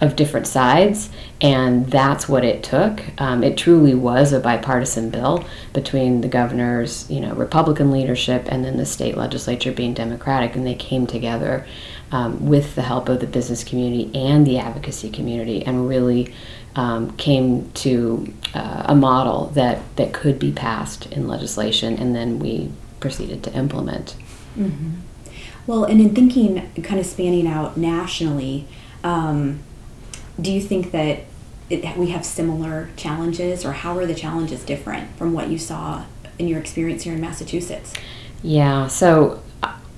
of 0.01 0.17
different 0.17 0.45
sides, 0.45 1.09
and 1.39 1.87
that's 1.87 2.27
what 2.27 2.43
it 2.43 2.61
took. 2.61 3.01
Um, 3.21 3.41
it 3.41 3.57
truly 3.57 3.95
was 3.95 4.33
a 4.33 4.39
bipartisan 4.41 5.09
bill 5.09 5.45
between 5.71 6.19
the 6.19 6.27
governor's, 6.27 7.09
you 7.09 7.21
know, 7.21 7.33
Republican 7.33 7.89
leadership 7.89 8.45
and 8.49 8.65
then 8.65 8.75
the 8.75 8.85
state 8.85 9.15
legislature 9.15 9.71
being 9.71 9.93
Democratic, 9.93 10.57
and 10.57 10.67
they 10.67 10.75
came 10.75 11.07
together 11.07 11.65
um, 12.11 12.45
with 12.45 12.75
the 12.75 12.81
help 12.81 13.07
of 13.07 13.21
the 13.21 13.27
business 13.27 13.63
community 13.63 14.11
and 14.13 14.45
the 14.45 14.59
advocacy 14.59 15.09
community, 15.09 15.65
and 15.65 15.87
really 15.87 16.33
um, 16.75 17.15
came 17.15 17.71
to 17.71 18.33
uh, 18.53 18.83
a 18.87 18.95
model 18.95 19.45
that 19.55 19.79
that 19.95 20.11
could 20.11 20.37
be 20.37 20.51
passed 20.51 21.05
in 21.13 21.29
legislation, 21.29 21.97
and 21.97 22.13
then 22.13 22.39
we 22.39 22.69
proceeded 22.99 23.41
to 23.43 23.53
implement. 23.53 24.17
Mm-hmm. 24.57 25.06
Well, 25.67 25.83
and 25.83 25.99
in 25.99 26.15
thinking, 26.15 26.71
kind 26.81 26.99
of 26.99 27.05
spanning 27.05 27.45
out 27.45 27.75
nationally, 27.77 28.67
um, 29.03 29.59
do 30.39 30.51
you 30.51 30.61
think 30.61 30.91
that 30.91 31.25
it, 31.69 31.97
we 31.97 32.09
have 32.11 32.25
similar 32.25 32.89
challenges, 32.95 33.65
or 33.65 33.73
how 33.73 33.97
are 33.97 34.05
the 34.05 34.15
challenges 34.15 34.63
different 34.63 35.15
from 35.17 35.33
what 35.33 35.49
you 35.49 35.57
saw 35.57 36.05
in 36.39 36.47
your 36.47 36.59
experience 36.59 37.03
here 37.03 37.13
in 37.13 37.21
Massachusetts? 37.21 37.93
Yeah, 38.41 38.87
so, 38.87 39.43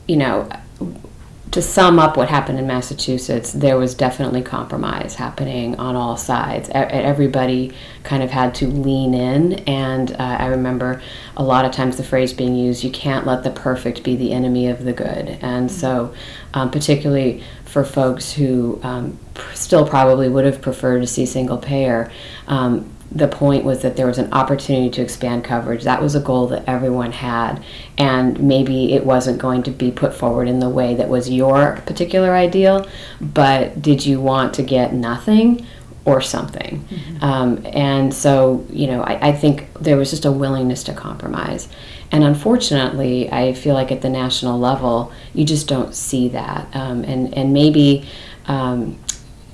you 0.08 0.18
know, 0.18 0.50
to 1.52 1.64
sum 1.64 1.98
up 1.98 2.16
what 2.16 2.30
happened 2.30 2.60
in 2.60 2.68
Massachusetts, 2.68 3.52
there 3.54 3.78
was 3.78 3.96
definitely 3.96 4.44
compromise 4.44 5.16
happening 5.16 5.76
on 5.80 5.96
all 5.96 6.16
sides. 6.16 6.70
Everybody 6.72 7.74
kind 8.04 8.22
of 8.22 8.30
had 8.30 8.54
to 8.56 8.68
lean 8.68 9.16
in, 9.16 9.54
and 9.68 10.12
uh, 10.12 10.38
I 10.40 10.46
remember 10.48 11.02
a 11.36 11.44
lot 11.44 11.66
of 11.66 11.72
times 11.72 11.98
the 11.98 12.04
phrase 12.04 12.34
being 12.34 12.56
used 12.56 12.84
you 12.84 12.92
can't 12.92 13.26
let 13.26 13.44
the 13.44 13.50
perfect 13.50 14.04
be 14.04 14.16
the 14.16 14.32
enemy 14.32 14.68
of 14.68 14.84
the 14.84 14.94
good. 14.94 15.40
And 15.42 15.70
mm-hmm. 15.70 15.80
so, 15.80 16.14
um, 16.54 16.70
particularly 16.70 17.44
for 17.66 17.84
folks 17.84 18.32
who 18.32 18.80
um, 18.84 19.18
still 19.54 19.88
probably 19.88 20.30
would 20.30 20.46
have 20.46 20.62
preferred 20.62 21.00
to 21.02 21.08
see 21.08 21.26
single 21.26 21.58
payer, 21.58 22.12
um, 22.48 22.94
the 23.12 23.28
point 23.28 23.64
was 23.64 23.82
that 23.82 23.96
there 23.96 24.06
was 24.06 24.20
an 24.20 24.32
opportunity 24.32 24.90
to 24.92 25.02
expand 25.02 25.44
coverage. 25.44 25.84
That 25.84 26.02
was 26.02 26.14
a 26.16 26.20
goal 26.20 26.48
that 26.48 26.64
everyone 26.68 27.12
had, 27.12 27.64
and 27.98 28.40
maybe 28.40 28.94
it 28.94 29.06
wasn't 29.06 29.40
going 29.40 29.64
to 29.64 29.72
be 29.72 29.92
put 29.92 30.14
forward 30.14 30.48
in 30.48 30.60
the 30.60 30.70
way 30.70 30.94
that 30.96 31.10
was 31.10 31.30
your 31.30 31.82
particular 31.86 32.36
ideal, 32.36 32.88
but 33.20 33.82
did 33.82 34.06
you 34.06 34.22
want 34.22 34.54
to 34.56 34.64
get 34.64 34.94
nothing 34.94 35.66
or 36.06 36.22
something? 36.22 36.86
Mm-hmm. 36.90 37.24
Um, 37.24 37.66
and 37.66 38.14
so, 38.14 38.66
you 38.70 38.88
know, 38.88 39.02
I, 39.04 39.30
I 39.30 39.32
think 39.32 39.74
there 39.80 39.98
was 39.98 40.12
just 40.12 40.26
a 40.26 40.32
willingness 40.32 40.84
to 40.86 40.94
compromise. 40.94 41.68
And 42.12 42.24
unfortunately, 42.24 43.32
I 43.32 43.54
feel 43.54 43.76
like 43.76 43.92
at 43.92 44.02
the 44.02 44.10
national 44.10 44.60
level, 44.60 45.12
you 45.34 45.46
just 45.46 45.68
don't 45.68 45.94
see 45.94 46.30
that. 46.30 46.68
Um, 46.76 47.04
and, 47.04 47.34
and 47.36 47.54
maybe 47.54 48.08
um, 48.46 48.98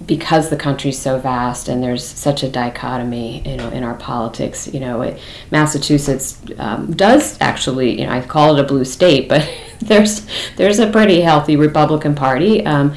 because 0.06 0.50
the 0.50 0.58
country's 0.58 1.00
so 1.00 1.18
vast 1.18 1.68
and 1.68 1.82
there's 1.82 2.06
such 2.06 2.44
a 2.44 2.50
dichotomy, 2.50 3.48
you 3.48 3.56
know, 3.56 3.70
in 3.70 3.84
our 3.84 3.94
politics, 3.96 4.68
you 4.68 4.80
know, 4.80 5.02
it, 5.02 5.20
Massachusetts 5.52 6.38
um, 6.58 6.94
does 6.94 7.38
actually, 7.40 8.00
you 8.00 8.06
know, 8.06 8.12
I 8.12 8.22
call 8.22 8.58
it 8.58 8.64
a 8.64 8.68
blue 8.68 8.86
state, 8.86 9.30
but 9.30 9.50
there's 9.80 10.25
there's 10.58 10.80
a 10.80 10.92
pretty 10.92 11.22
healthy 11.22 11.56
Republican 11.56 12.14
Party, 12.14 12.66
um, 12.66 12.94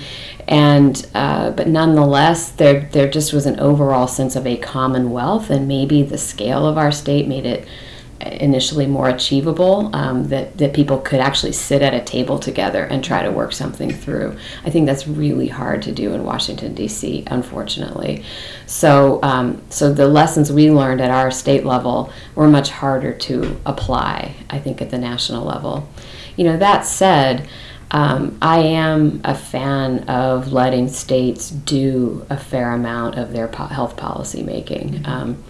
and 0.48 1.06
uh, 1.14 1.50
but 1.50 1.68
nonetheless, 1.68 2.50
there 2.52 2.88
there 2.92 3.08
just 3.08 3.32
was 3.32 3.46
an 3.46 3.60
overall 3.60 4.08
sense 4.08 4.34
of 4.34 4.46
a 4.46 4.56
commonwealth, 4.56 5.50
and 5.50 5.68
maybe 5.68 6.02
the 6.02 6.18
scale 6.18 6.66
of 6.66 6.78
our 6.78 6.90
state 6.90 7.28
made 7.28 7.46
it 7.46 7.66
initially 8.20 8.86
more 8.86 9.08
achievable 9.08 9.94
um, 9.94 10.28
that, 10.28 10.56
that 10.58 10.72
people 10.72 10.98
could 10.98 11.20
actually 11.20 11.52
sit 11.52 11.82
at 11.82 11.94
a 11.94 12.00
table 12.00 12.38
together 12.38 12.84
and 12.84 13.04
try 13.04 13.22
to 13.22 13.30
work 13.30 13.52
something 13.52 13.90
through. 13.90 14.36
I 14.64 14.70
think 14.70 14.86
that's 14.86 15.06
really 15.06 15.48
hard 15.48 15.82
to 15.82 15.92
do 15.92 16.12
in 16.14 16.24
washington 16.24 16.74
d.c 16.74 17.24
unfortunately. 17.28 18.24
So 18.66 19.20
um, 19.22 19.62
so 19.70 19.92
the 19.92 20.08
lessons 20.08 20.52
we 20.52 20.70
learned 20.70 21.00
at 21.00 21.10
our 21.10 21.30
state 21.30 21.64
level 21.64 22.12
were 22.34 22.48
much 22.48 22.70
harder 22.70 23.12
to 23.12 23.60
apply 23.66 24.34
i 24.50 24.58
think 24.58 24.82
at 24.82 24.90
the 24.90 24.98
national 24.98 25.44
level. 25.44 25.88
You 26.36 26.44
know 26.44 26.56
that 26.56 26.86
said 26.86 27.48
um, 27.90 28.36
I 28.42 28.58
am 28.60 29.20
a 29.24 29.34
fan 29.34 30.08
of 30.08 30.52
letting 30.52 30.88
states 30.88 31.50
do 31.50 32.26
a 32.28 32.36
fair 32.36 32.72
amount 32.72 33.16
of 33.16 33.32
their 33.32 33.48
po- 33.48 33.64
health 33.66 33.96
policy 33.96 34.42
making. 34.42 35.02
Um, 35.06 35.42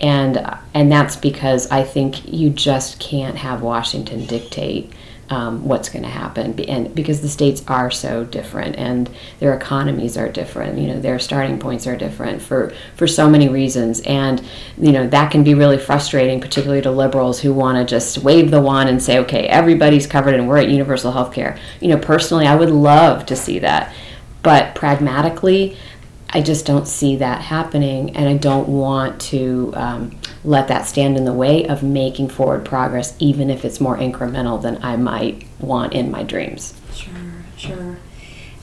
and 0.00 0.58
and 0.74 0.92
that's 0.92 1.16
because 1.16 1.70
I 1.70 1.82
think 1.82 2.32
you 2.32 2.50
just 2.50 3.00
can't 3.00 3.36
have 3.36 3.62
Washington 3.62 4.26
dictate 4.26 4.92
um, 5.28 5.66
what's 5.66 5.88
going 5.88 6.04
to 6.04 6.08
happen, 6.08 6.58
and 6.68 6.94
because 6.94 7.20
the 7.20 7.28
states 7.28 7.64
are 7.66 7.90
so 7.90 8.24
different 8.24 8.76
and 8.76 9.10
their 9.40 9.54
economies 9.54 10.16
are 10.16 10.28
different, 10.28 10.78
you 10.78 10.86
know, 10.86 11.00
their 11.00 11.18
starting 11.18 11.58
points 11.58 11.84
are 11.86 11.96
different 11.96 12.40
for 12.40 12.72
for 12.94 13.08
so 13.08 13.28
many 13.28 13.48
reasons, 13.48 14.00
and 14.02 14.40
you 14.78 14.92
know 14.92 15.06
that 15.08 15.32
can 15.32 15.42
be 15.42 15.54
really 15.54 15.78
frustrating, 15.78 16.40
particularly 16.40 16.82
to 16.82 16.90
liberals 16.90 17.40
who 17.40 17.52
want 17.52 17.76
to 17.78 17.84
just 17.84 18.18
wave 18.18 18.50
the 18.50 18.60
wand 18.60 18.88
and 18.88 19.02
say, 19.02 19.18
okay, 19.18 19.48
everybody's 19.48 20.06
covered 20.06 20.34
and 20.34 20.48
we're 20.48 20.58
at 20.58 20.68
universal 20.68 21.10
health 21.10 21.32
care. 21.32 21.58
You 21.80 21.88
know, 21.88 21.98
personally, 21.98 22.46
I 22.46 22.54
would 22.54 22.70
love 22.70 23.26
to 23.26 23.34
see 23.34 23.58
that, 23.60 23.92
but 24.42 24.76
pragmatically, 24.76 25.76
I 26.30 26.42
just 26.42 26.66
don't 26.66 26.88
see 26.88 27.16
that 27.16 27.40
happening, 27.40 28.16
and 28.16 28.28
I 28.28 28.36
don't 28.36 28.68
want 28.68 29.20
to 29.22 29.72
um, 29.76 30.18
let 30.44 30.68
that 30.68 30.86
stand 30.86 31.16
in 31.16 31.24
the 31.24 31.32
way 31.32 31.66
of 31.66 31.82
making 31.82 32.28
forward 32.28 32.64
progress, 32.64 33.14
even 33.18 33.48
if 33.48 33.64
it's 33.64 33.80
more 33.80 33.96
incremental 33.96 34.60
than 34.60 34.82
I 34.82 34.96
might 34.96 35.46
want 35.60 35.92
in 35.92 36.10
my 36.10 36.24
dreams. 36.24 36.74
Sure, 36.92 37.12
sure. 37.56 37.96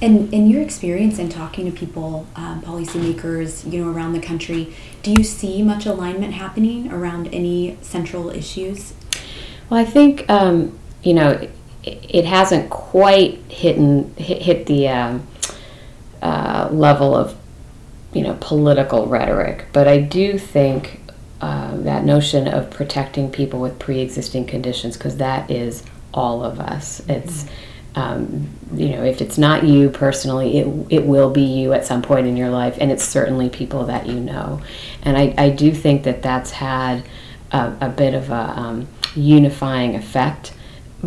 And 0.02 0.34
in 0.34 0.50
your 0.50 0.62
experience 0.62 1.18
in 1.18 1.30
talking 1.30 1.66
to 1.66 1.72
people, 1.72 2.28
um, 2.36 2.62
policymakers, 2.62 3.72
you 3.72 3.84
know, 3.84 3.90
around 3.90 4.12
the 4.12 4.20
country, 4.20 4.76
do 5.02 5.12
you 5.12 5.24
see 5.24 5.62
much 5.62 5.86
alignment 5.86 6.34
happening 6.34 6.92
around 6.92 7.34
any 7.34 7.78
central 7.82 8.30
issues? 8.30 8.94
Well, 9.70 9.80
I 9.80 9.86
think 9.86 10.30
um, 10.30 10.78
you 11.04 11.14
know 11.14 11.30
it, 11.84 12.06
it, 12.10 12.26
hasn't 12.26 12.70
quite 12.70 13.36
hit 13.50 13.78
hit, 14.18 14.42
hit 14.42 14.66
the 14.66 14.90
um, 14.90 15.28
uh, 16.22 16.68
level 16.72 17.16
of 17.16 17.38
you 18.14 18.22
know 18.22 18.38
political 18.40 19.08
rhetoric, 19.08 19.66
but 19.74 19.88
I 19.88 20.00
do 20.00 20.38
think 20.38 21.02
uh, 21.42 21.76
that 21.78 22.06
notion 22.06 22.48
of 22.48 22.70
protecting 22.70 23.32
people 23.32 23.60
with 23.60 23.78
pre-existing 23.80 24.46
conditions, 24.46 24.98
because 24.98 25.18
that 25.18 25.52
is 25.52 25.84
all 26.14 26.44
of 26.44 26.60
us. 26.60 27.02
It's 27.10 27.46
um, 27.96 28.50
you 28.74 28.90
know, 28.90 29.04
if 29.04 29.22
it's 29.22 29.38
not 29.38 29.64
you 29.64 29.90
personally, 29.90 30.58
it, 30.58 30.88
it 30.90 31.06
will 31.06 31.30
be 31.30 31.44
you 31.44 31.74
at 31.74 31.86
some 31.86 32.02
point 32.02 32.26
in 32.26 32.36
your 32.36 32.50
life, 32.50 32.78
and 32.80 32.92
it's 32.92 33.04
certainly 33.04 33.50
people 33.50 33.86
that 33.86 34.08
you 34.08 34.20
know. 34.20 34.62
And 35.04 35.18
I, 35.18 35.34
I 35.38 35.50
do 35.50 35.72
think 35.72 36.04
that 36.04 36.24
that's 36.24 36.52
had 36.52 37.04
a, 37.52 37.76
a 37.82 37.90
bit 37.90 38.14
of 38.16 38.32
a 38.32 38.60
um, 38.60 38.88
unifying 39.16 39.96
effect 39.96 40.54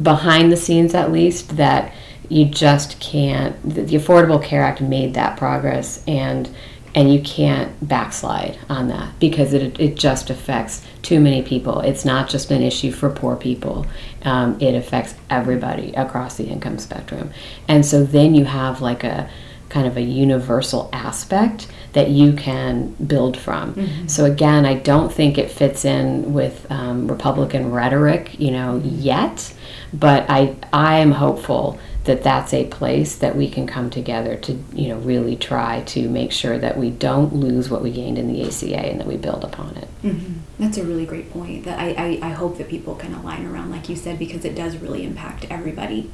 behind 0.01 0.53
the 0.53 0.57
scenes, 0.57 0.95
at 0.95 1.11
least, 1.11 1.57
that 1.57 1.93
you 2.29 2.45
just 2.45 3.01
can't. 3.01 3.61
The, 3.63 3.83
the 3.83 3.97
Affordable 3.97 4.43
Care 4.43 4.63
Act 4.63 4.81
made 4.81 5.15
that 5.15 5.37
progress, 5.37 6.05
and 6.07 6.49
and 6.97 7.13
you 7.13 7.21
can't 7.21 7.87
backslide 7.87 8.59
on 8.71 8.89
that 8.89 9.17
because 9.21 9.53
it, 9.53 9.79
it 9.79 9.97
just 9.97 10.31
affects 10.31 10.85
too 11.03 11.21
many 11.21 11.43
people. 11.43 11.81
It's 11.81 12.07
not 12.07 12.29
just 12.29 12.51
an 12.51 12.63
issue 12.63 12.91
for 12.91 13.11
poor 13.11 13.37
people, 13.37 13.87
um, 14.23 14.59
it 14.61 14.75
affects 14.75 15.15
everybody 15.29 15.93
across 15.93 16.37
the 16.37 16.49
income 16.49 16.79
spectrum. 16.79 17.31
And 17.69 17.85
so 17.85 18.03
then 18.03 18.35
you 18.35 18.47
have 18.47 18.81
like 18.81 19.05
a 19.05 19.29
kind 19.69 19.87
of 19.87 19.97
a 19.97 20.01
universal 20.01 20.89
aspect 20.93 21.67
that 21.93 22.09
you 22.09 22.33
can 22.33 22.95
build 22.95 23.37
from. 23.37 23.75
Mm-hmm. 23.75 24.07
So 24.07 24.25
again, 24.25 24.65
I 24.65 24.75
don't 24.75 25.13
think 25.13 25.37
it 25.37 25.51
fits 25.51 25.85
in 25.85 26.33
with 26.33 26.67
um, 26.71 27.09
Republican 27.09 27.73
rhetoric, 27.73 28.41
you 28.41 28.53
know, 28.53 28.81
yet, 28.85 29.53
but 29.93 30.25
I 30.31 30.57
I 30.73 30.99
am 30.99 31.13
hopeful 31.13 31.79
that 32.07 32.23
that's 32.23 32.55
a 32.55 32.65
place 32.67 33.17
that 33.17 33.37
we 33.37 33.49
can 33.49 33.67
come 33.67 33.91
together 33.91 34.37
to 34.37 34.53
you 34.73 34.89
know 34.89 34.99
really 34.99 35.37
try 35.37 35.83
to 35.83 36.09
make 36.09 36.33
sure 36.33 36.59
that 36.59 36.77
we 36.77 36.91
don't 36.91 37.35
lose 37.35 37.69
what 37.69 37.83
we 37.83 37.91
gained 37.91 38.19
in 38.19 38.33
the 38.33 38.43
ACA 38.43 38.77
and 38.77 39.01
that 39.01 39.07
we 39.07 39.17
build 39.17 39.45
upon 39.45 39.77
it. 39.77 39.89
Mm-hmm. 40.03 40.35
That's 40.59 40.79
a 40.79 40.85
really 40.85 41.07
great 41.07 41.31
point. 41.33 41.65
That 41.65 41.79
I, 41.79 41.91
I, 41.91 42.29
I 42.29 42.31
hope 42.31 42.59
that 42.59 42.69
people 42.69 42.95
can 42.95 43.15
align 43.15 43.47
around, 43.47 43.71
like 43.71 43.89
you 43.89 43.97
said, 43.97 44.19
because 44.19 44.45
it 44.45 44.55
does 44.55 44.77
really 44.79 45.05
impact 45.05 45.47
everybody. 45.51 46.11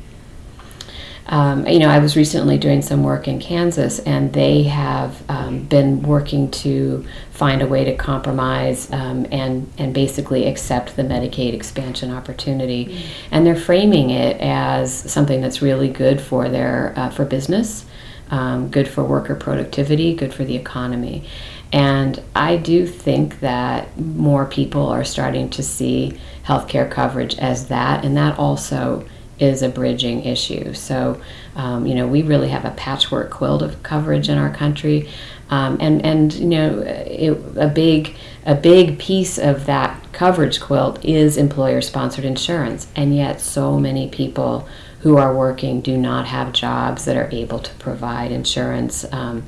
Um, 1.27 1.67
you 1.69 1.79
know, 1.79 1.89
I 1.89 2.01
was 2.01 2.17
recently 2.17 2.59
doing 2.59 2.83
some 2.83 3.05
work 3.05 3.29
in 3.29 3.39
Kansas, 3.39 4.01
and 4.01 4.33
they 4.33 4.65
have 4.65 5.23
um, 5.31 5.63
been 5.65 6.03
working 6.03 6.51
to 6.51 7.07
find 7.31 7.63
a 7.63 7.67
way 7.67 7.85
to 7.85 7.95
compromise 7.95 8.91
um, 8.93 9.27
and 9.31 9.73
and 9.79 9.95
basically 9.95 10.47
accept 10.47 10.97
the 10.97 11.03
Medicaid 11.03 11.55
expansion 11.55 12.11
opportunity, 12.11 12.87
mm-hmm. 12.87 13.29
and 13.31 13.47
they're 13.47 13.55
framing 13.55 14.11
it 14.11 14.37
as 14.41 14.93
something 14.93 15.41
that's 15.41 15.63
really 15.63 15.89
good 15.89 16.21
for 16.21 16.49
their 16.49 16.93
uh, 16.97 17.09
for 17.11 17.25
business, 17.25 17.85
um, 18.31 18.69
good 18.69 18.89
for 18.89 19.05
worker 19.05 19.37
productivity, 19.37 20.15
good 20.15 20.35
for 20.35 20.45
the 20.45 20.57
economy, 20.57 21.25
and 21.73 22.21
I 22.35 22.57
do 22.57 22.85
think 22.85 23.39
that 23.41 23.97
more 23.97 24.45
people 24.45 24.89
are 24.89 25.05
starting 25.05 25.49
to 25.51 25.63
see 25.63 26.19
healthcare 26.45 26.91
coverage 26.91 27.39
as 27.39 27.69
that, 27.69 28.05
and 28.05 28.17
that 28.17 28.41
also 28.41 29.07
is 29.43 29.63
a 29.63 29.69
bridging 29.69 30.25
issue. 30.25 30.73
So, 30.75 31.21
um, 31.57 31.87
you 31.87 31.95
know, 31.95 32.07
we 32.07 32.23
really 32.23 32.49
have 32.49 32.65
a 32.65 32.71
patchwork 32.71 33.31
quilt 33.31 33.63
of 33.63 33.83
coverage 33.83 34.29
in 34.29 34.39
our 34.39 34.53
country, 34.55 35.09
um, 35.51 35.77
and 35.81 36.05
and 36.05 36.33
you 36.33 36.47
know, 36.47 36.79
it, 37.27 37.33
a 37.57 37.69
big 37.69 38.15
a 38.47 38.55
big 38.55 38.99
piece 38.99 39.39
of 39.39 39.67
that 39.67 39.91
coverage 40.13 40.61
quilt 40.61 41.05
is 41.05 41.37
employer-sponsored 41.37 42.25
insurance, 42.25 42.87
and 42.95 43.17
yet 43.17 43.41
so 43.41 43.79
many 43.79 44.09
people 44.09 44.69
who 45.01 45.17
are 45.17 45.35
working 45.35 45.81
do 45.81 45.97
not 45.97 46.27
have 46.27 46.53
jobs 46.53 47.05
that 47.05 47.17
are 47.17 47.29
able 47.33 47.59
to 47.59 47.75
provide 47.75 48.31
insurance. 48.31 49.05
Um, 49.13 49.43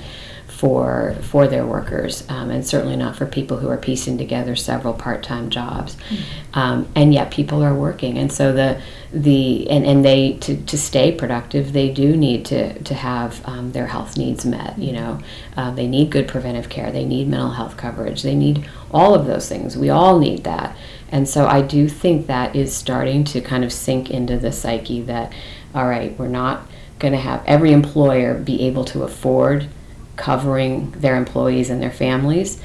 for 0.64 1.14
for 1.20 1.46
their 1.46 1.66
workers, 1.66 2.24
um, 2.30 2.48
and 2.50 2.66
certainly 2.66 2.96
not 2.96 3.14
for 3.14 3.26
people 3.26 3.58
who 3.58 3.68
are 3.68 3.76
piecing 3.76 4.16
together 4.16 4.56
several 4.56 4.94
part-time 4.94 5.50
jobs. 5.50 5.94
Mm-hmm. 5.94 6.58
Um, 6.58 6.88
and 6.94 7.12
yet 7.12 7.30
people 7.30 7.62
are 7.62 7.74
working, 7.74 8.16
and 8.16 8.32
so 8.32 8.50
the 8.50 8.80
the 9.12 9.68
and, 9.68 9.84
and 9.84 10.02
they 10.02 10.32
to, 10.38 10.56
to 10.56 10.78
stay 10.78 11.12
productive, 11.12 11.74
they 11.74 11.92
do 11.92 12.16
need 12.16 12.46
to 12.46 12.82
to 12.82 12.94
have 12.94 13.46
um, 13.46 13.72
their 13.72 13.88
health 13.88 14.16
needs 14.16 14.46
met. 14.46 14.78
You 14.78 14.92
know, 14.92 15.20
uh, 15.54 15.70
they 15.72 15.86
need 15.86 16.08
good 16.08 16.26
preventive 16.28 16.70
care, 16.70 16.90
they 16.90 17.04
need 17.04 17.28
mental 17.28 17.50
health 17.50 17.76
coverage, 17.76 18.22
they 18.22 18.34
need 18.34 18.66
all 18.90 19.14
of 19.14 19.26
those 19.26 19.46
things. 19.46 19.76
We 19.76 19.90
all 19.90 20.18
need 20.18 20.44
that, 20.44 20.74
and 21.12 21.28
so 21.28 21.46
I 21.46 21.60
do 21.60 21.90
think 21.90 22.26
that 22.28 22.56
is 22.56 22.74
starting 22.74 23.22
to 23.24 23.42
kind 23.42 23.64
of 23.64 23.70
sink 23.70 24.08
into 24.08 24.38
the 24.38 24.50
psyche 24.50 25.02
that, 25.02 25.30
all 25.74 25.86
right, 25.86 26.18
we're 26.18 26.28
not 26.28 26.66
going 27.00 27.12
to 27.12 27.20
have 27.20 27.42
every 27.44 27.72
employer 27.72 28.32
be 28.32 28.62
able 28.62 28.86
to 28.86 29.02
afford 29.02 29.68
covering 30.16 30.90
their 30.92 31.16
employees 31.16 31.70
and 31.70 31.82
their 31.82 31.90
families, 31.90 32.60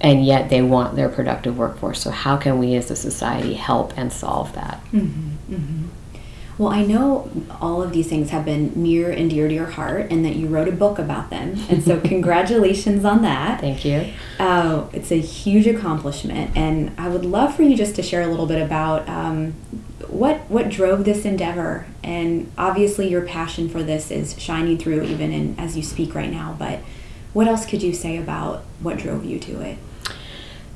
and 0.00 0.24
yet 0.24 0.50
they 0.50 0.62
want 0.62 0.96
their 0.96 1.08
productive 1.08 1.58
workforce. 1.58 2.00
So, 2.00 2.10
how 2.10 2.36
can 2.36 2.58
we 2.58 2.74
as 2.74 2.90
a 2.90 2.96
society 2.96 3.54
help 3.54 3.96
and 3.96 4.12
solve 4.12 4.54
that? 4.54 4.80
Mm-hmm, 4.92 5.54
mm-hmm. 5.54 5.86
Well, 6.58 6.72
I 6.72 6.86
know 6.86 7.30
all 7.60 7.82
of 7.82 7.92
these 7.92 8.08
things 8.08 8.30
have 8.30 8.46
been 8.46 8.72
near 8.74 9.10
and 9.10 9.28
dear 9.28 9.46
to 9.46 9.52
your 9.52 9.66
heart, 9.66 10.10
and 10.10 10.24
that 10.24 10.36
you 10.36 10.46
wrote 10.46 10.68
a 10.68 10.72
book 10.72 10.98
about 10.98 11.28
them. 11.28 11.56
And 11.68 11.82
so, 11.84 12.00
congratulations 12.04 13.04
on 13.04 13.22
that. 13.22 13.60
Thank 13.60 13.84
you. 13.84 14.12
Uh, 14.38 14.86
it's 14.92 15.12
a 15.12 15.20
huge 15.20 15.66
accomplishment, 15.66 16.56
and 16.56 16.92
I 16.98 17.08
would 17.08 17.26
love 17.26 17.54
for 17.54 17.62
you 17.62 17.76
just 17.76 17.94
to 17.96 18.02
share 18.02 18.22
a 18.22 18.26
little 18.26 18.46
bit 18.46 18.62
about 18.62 19.06
um, 19.06 19.54
what 20.08 20.38
what 20.50 20.68
drove 20.68 21.04
this 21.04 21.24
endeavor 21.24 21.86
and 22.02 22.50
obviously 22.56 23.08
your 23.08 23.22
passion 23.22 23.68
for 23.68 23.82
this 23.82 24.10
is 24.10 24.40
shining 24.40 24.78
through 24.78 25.02
even 25.02 25.32
in 25.32 25.58
as 25.58 25.76
you 25.76 25.82
speak 25.82 26.14
right 26.14 26.30
now 26.30 26.54
but 26.58 26.80
what 27.32 27.46
else 27.48 27.66
could 27.66 27.82
you 27.82 27.92
say 27.92 28.16
about 28.16 28.62
what 28.80 28.98
drove 28.98 29.24
you 29.24 29.38
to 29.38 29.60
it 29.60 29.78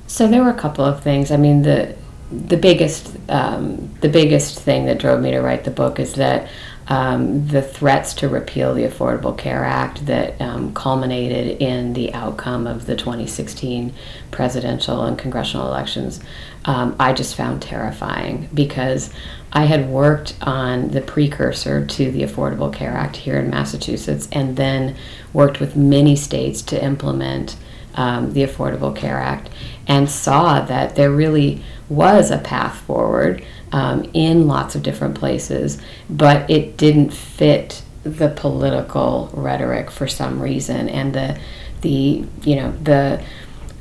so 0.06 0.26
there 0.26 0.42
were 0.42 0.50
a 0.50 0.58
couple 0.58 0.84
of 0.84 1.02
things 1.02 1.30
i 1.30 1.36
mean 1.36 1.62
the 1.62 1.94
the 2.30 2.56
biggest 2.56 3.16
um, 3.28 3.92
the 4.00 4.08
biggest 4.08 4.60
thing 4.60 4.86
that 4.86 4.98
drove 4.98 5.20
me 5.20 5.32
to 5.32 5.40
write 5.40 5.64
the 5.64 5.70
book 5.70 5.98
is 5.98 6.14
that 6.14 6.48
um, 6.90 7.46
the 7.46 7.62
threats 7.62 8.14
to 8.14 8.28
repeal 8.28 8.74
the 8.74 8.82
Affordable 8.82 9.36
Care 9.38 9.64
Act 9.64 10.06
that 10.06 10.40
um, 10.40 10.74
culminated 10.74 11.62
in 11.62 11.92
the 11.92 12.12
outcome 12.12 12.66
of 12.66 12.86
the 12.86 12.96
2016 12.96 13.92
presidential 14.32 15.02
and 15.04 15.16
congressional 15.16 15.68
elections, 15.68 16.20
um, 16.64 16.96
I 16.98 17.12
just 17.12 17.36
found 17.36 17.62
terrifying 17.62 18.48
because 18.52 19.12
I 19.52 19.66
had 19.66 19.88
worked 19.88 20.36
on 20.42 20.88
the 20.88 21.00
precursor 21.00 21.86
to 21.86 22.10
the 22.10 22.22
Affordable 22.22 22.72
Care 22.72 22.92
Act 22.92 23.16
here 23.16 23.38
in 23.38 23.50
Massachusetts 23.50 24.28
and 24.32 24.56
then 24.56 24.96
worked 25.32 25.60
with 25.60 25.76
many 25.76 26.16
states 26.16 26.60
to 26.62 26.84
implement 26.84 27.56
um, 27.94 28.32
the 28.32 28.42
Affordable 28.42 28.94
Care 28.94 29.18
Act 29.18 29.48
and 29.86 30.10
saw 30.10 30.60
that 30.60 30.96
there 30.96 31.10
really 31.10 31.62
was 31.90 32.30
a 32.30 32.38
path 32.38 32.78
forward 32.82 33.44
um, 33.72 34.08
in 34.14 34.46
lots 34.46 34.74
of 34.74 34.82
different 34.82 35.14
places, 35.14 35.80
but 36.08 36.48
it 36.50 36.76
didn't 36.76 37.10
fit 37.10 37.82
the 38.04 38.28
political 38.28 39.30
rhetoric 39.34 39.90
for 39.90 40.06
some 40.06 40.40
reason, 40.40 40.88
and 40.88 41.12
the 41.14 41.38
the 41.82 42.24
you 42.42 42.56
know 42.56 42.72
the 42.82 43.22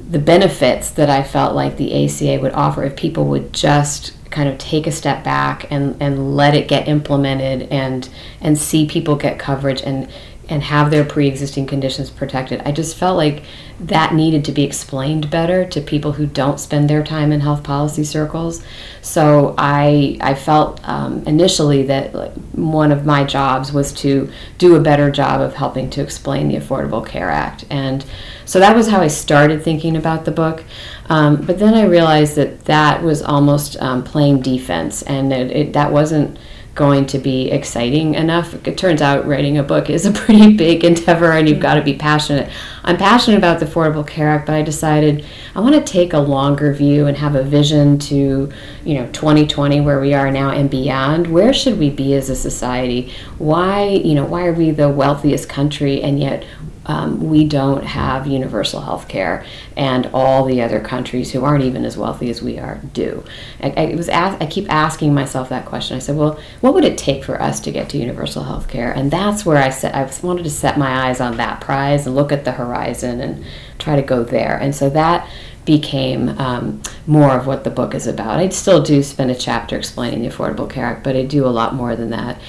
the 0.09 0.19
benefits 0.19 0.89
that 0.91 1.09
I 1.09 1.23
felt 1.23 1.55
like 1.55 1.77
the 1.77 2.05
ACA 2.05 2.39
would 2.41 2.53
offer 2.53 2.83
if 2.83 2.95
people 2.95 3.25
would 3.25 3.53
just 3.53 4.13
kind 4.31 4.49
of 4.49 4.57
take 4.57 4.87
a 4.87 4.91
step 4.91 5.23
back 5.23 5.71
and, 5.71 5.95
and 5.99 6.35
let 6.35 6.55
it 6.55 6.67
get 6.67 6.87
implemented 6.87 7.63
and 7.71 8.09
and 8.41 8.57
see 8.57 8.87
people 8.87 9.15
get 9.15 9.39
coverage 9.39 9.81
and 9.81 10.09
and 10.49 10.63
have 10.63 10.89
their 10.89 11.05
pre-existing 11.05 11.67
conditions 11.67 12.09
protected. 12.09 12.61
I 12.65 12.71
just 12.71 12.97
felt 12.97 13.17
like 13.17 13.43
that 13.79 14.13
needed 14.13 14.43
to 14.45 14.51
be 14.51 14.63
explained 14.63 15.29
better 15.29 15.63
to 15.63 15.79
people 15.79 16.13
who 16.13 16.25
don't 16.25 16.59
spend 16.59 16.89
their 16.89 17.03
time 17.03 17.31
in 17.31 17.39
health 17.39 17.63
policy 17.63 18.03
circles. 18.03 18.63
So 19.01 19.55
I 19.57 20.17
I 20.21 20.33
felt 20.33 20.85
um, 20.87 21.23
initially 21.25 21.83
that 21.83 22.13
like, 22.13 22.33
one 22.53 22.91
of 22.91 23.05
my 23.05 23.23
jobs 23.23 23.71
was 23.71 23.93
to 23.93 24.29
do 24.57 24.75
a 24.75 24.81
better 24.81 25.11
job 25.11 25.39
of 25.39 25.53
helping 25.53 25.89
to 25.91 26.01
explain 26.01 26.47
the 26.47 26.55
Affordable 26.55 27.05
Care 27.05 27.29
Act, 27.29 27.65
and 27.69 28.03
so 28.45 28.59
that 28.59 28.75
was 28.75 28.89
how 28.89 28.99
I 28.99 29.07
started 29.07 29.63
thinking 29.63 29.95
about 29.95 30.25
the 30.25 30.31
book. 30.31 30.63
Um, 31.07 31.37
but 31.37 31.59
then 31.59 31.73
I 31.73 31.85
realized 31.85 32.35
that 32.35 32.65
that 32.65 33.03
was 33.03 33.21
almost 33.21 33.77
um, 33.81 34.03
playing 34.03 34.41
defense, 34.41 35.03
and 35.03 35.31
it, 35.31 35.51
it, 35.51 35.73
that 35.73 35.91
wasn't 35.91 36.37
going 36.79 37.05
to 37.05 37.19
be 37.19 37.51
exciting 37.51 38.15
enough. 38.15 38.53
It 38.65 38.77
turns 38.77 39.01
out 39.01 39.27
writing 39.27 39.57
a 39.57 39.63
book 39.63 39.89
is 39.89 40.05
a 40.05 40.11
pretty 40.13 40.55
big 40.55 40.85
endeavor 40.85 41.33
and 41.33 41.49
you've 41.49 41.59
got 41.59 41.75
to 41.75 41.81
be 41.81 41.93
passionate. 41.93 42.49
I'm 42.85 42.95
passionate 42.95 43.35
about 43.35 43.59
the 43.59 43.65
Affordable 43.65 44.07
Care 44.07 44.29
Act, 44.29 44.45
but 44.45 44.55
I 44.55 44.61
decided 44.61 45.25
I 45.55 45.59
want 45.59 45.75
to 45.75 45.81
take 45.81 46.13
a 46.13 46.19
longer 46.19 46.71
view 46.73 47.05
and 47.07 47.17
have 47.17 47.35
a 47.35 47.43
vision 47.43 47.99
to, 47.99 48.49
you 48.85 48.93
know, 48.93 49.07
2020 49.11 49.81
where 49.81 49.99
we 49.99 50.13
are 50.13 50.31
now 50.31 50.51
and 50.51 50.69
beyond. 50.69 51.27
Where 51.27 51.51
should 51.51 51.77
we 51.77 51.89
be 51.89 52.13
as 52.13 52.29
a 52.29 52.35
society? 52.35 53.13
Why, 53.37 53.85
you 53.89 54.15
know, 54.15 54.23
why 54.23 54.45
are 54.45 54.53
we 54.53 54.71
the 54.71 54.87
wealthiest 54.87 55.49
country 55.49 56.01
and 56.01 56.17
yet 56.17 56.45
um, 56.89 57.29
we 57.29 57.47
don't 57.47 57.83
have 57.83 58.25
universal 58.25 58.81
health 58.81 59.07
care, 59.07 59.45
and 59.77 60.09
all 60.11 60.43
the 60.43 60.59
other 60.59 60.79
countries 60.79 61.31
who 61.31 61.45
aren't 61.45 61.63
even 61.63 61.85
as 61.85 61.95
wealthy 61.95 62.31
as 62.31 62.41
we 62.41 62.57
are 62.57 62.81
do. 62.93 63.23
I, 63.61 63.69
I 63.77 63.95
was 63.95 64.09
ask, 64.09 64.41
I 64.41 64.47
keep 64.47 64.67
asking 64.73 65.13
myself 65.13 65.49
that 65.49 65.67
question. 65.67 65.95
I 65.97 65.99
said, 65.99 66.15
well, 66.15 66.39
what 66.61 66.73
would 66.73 66.83
it 66.83 66.97
take 66.97 67.23
for 67.23 67.39
us 67.39 67.59
to 67.59 67.71
get 67.71 67.89
to 67.89 67.99
universal 67.99 68.43
health 68.43 68.67
care? 68.67 68.91
And 68.91 69.11
that's 69.11 69.45
where 69.45 69.61
I 69.61 69.69
said 69.69 69.93
I 69.93 70.09
wanted 70.25 70.43
to 70.45 70.49
set 70.49 70.79
my 70.79 71.07
eyes 71.07 71.21
on 71.21 71.37
that 71.37 71.61
prize 71.61 72.07
and 72.07 72.15
look 72.15 72.31
at 72.31 72.43
the 72.43 72.53
horizon 72.53 73.21
and 73.21 73.45
try 73.77 73.95
to 73.95 74.01
go 74.01 74.23
there. 74.23 74.57
And 74.57 74.73
so 74.73 74.89
that 74.89 75.29
became 75.65 76.29
um, 76.39 76.81
more 77.05 77.37
of 77.37 77.45
what 77.45 77.63
the 77.63 77.69
book 77.69 77.93
is 77.93 78.07
about. 78.07 78.39
I 78.39 78.49
still 78.49 78.81
do 78.81 79.03
spend 79.03 79.29
a 79.29 79.35
chapter 79.35 79.77
explaining 79.77 80.23
the 80.23 80.29
Affordable 80.29 80.67
Care 80.67 80.85
Act, 80.85 81.03
but 81.03 81.15
I 81.15 81.21
do 81.21 81.45
a 81.45 81.49
lot 81.49 81.75
more 81.75 81.95
than 81.95 82.09
that. 82.09 82.41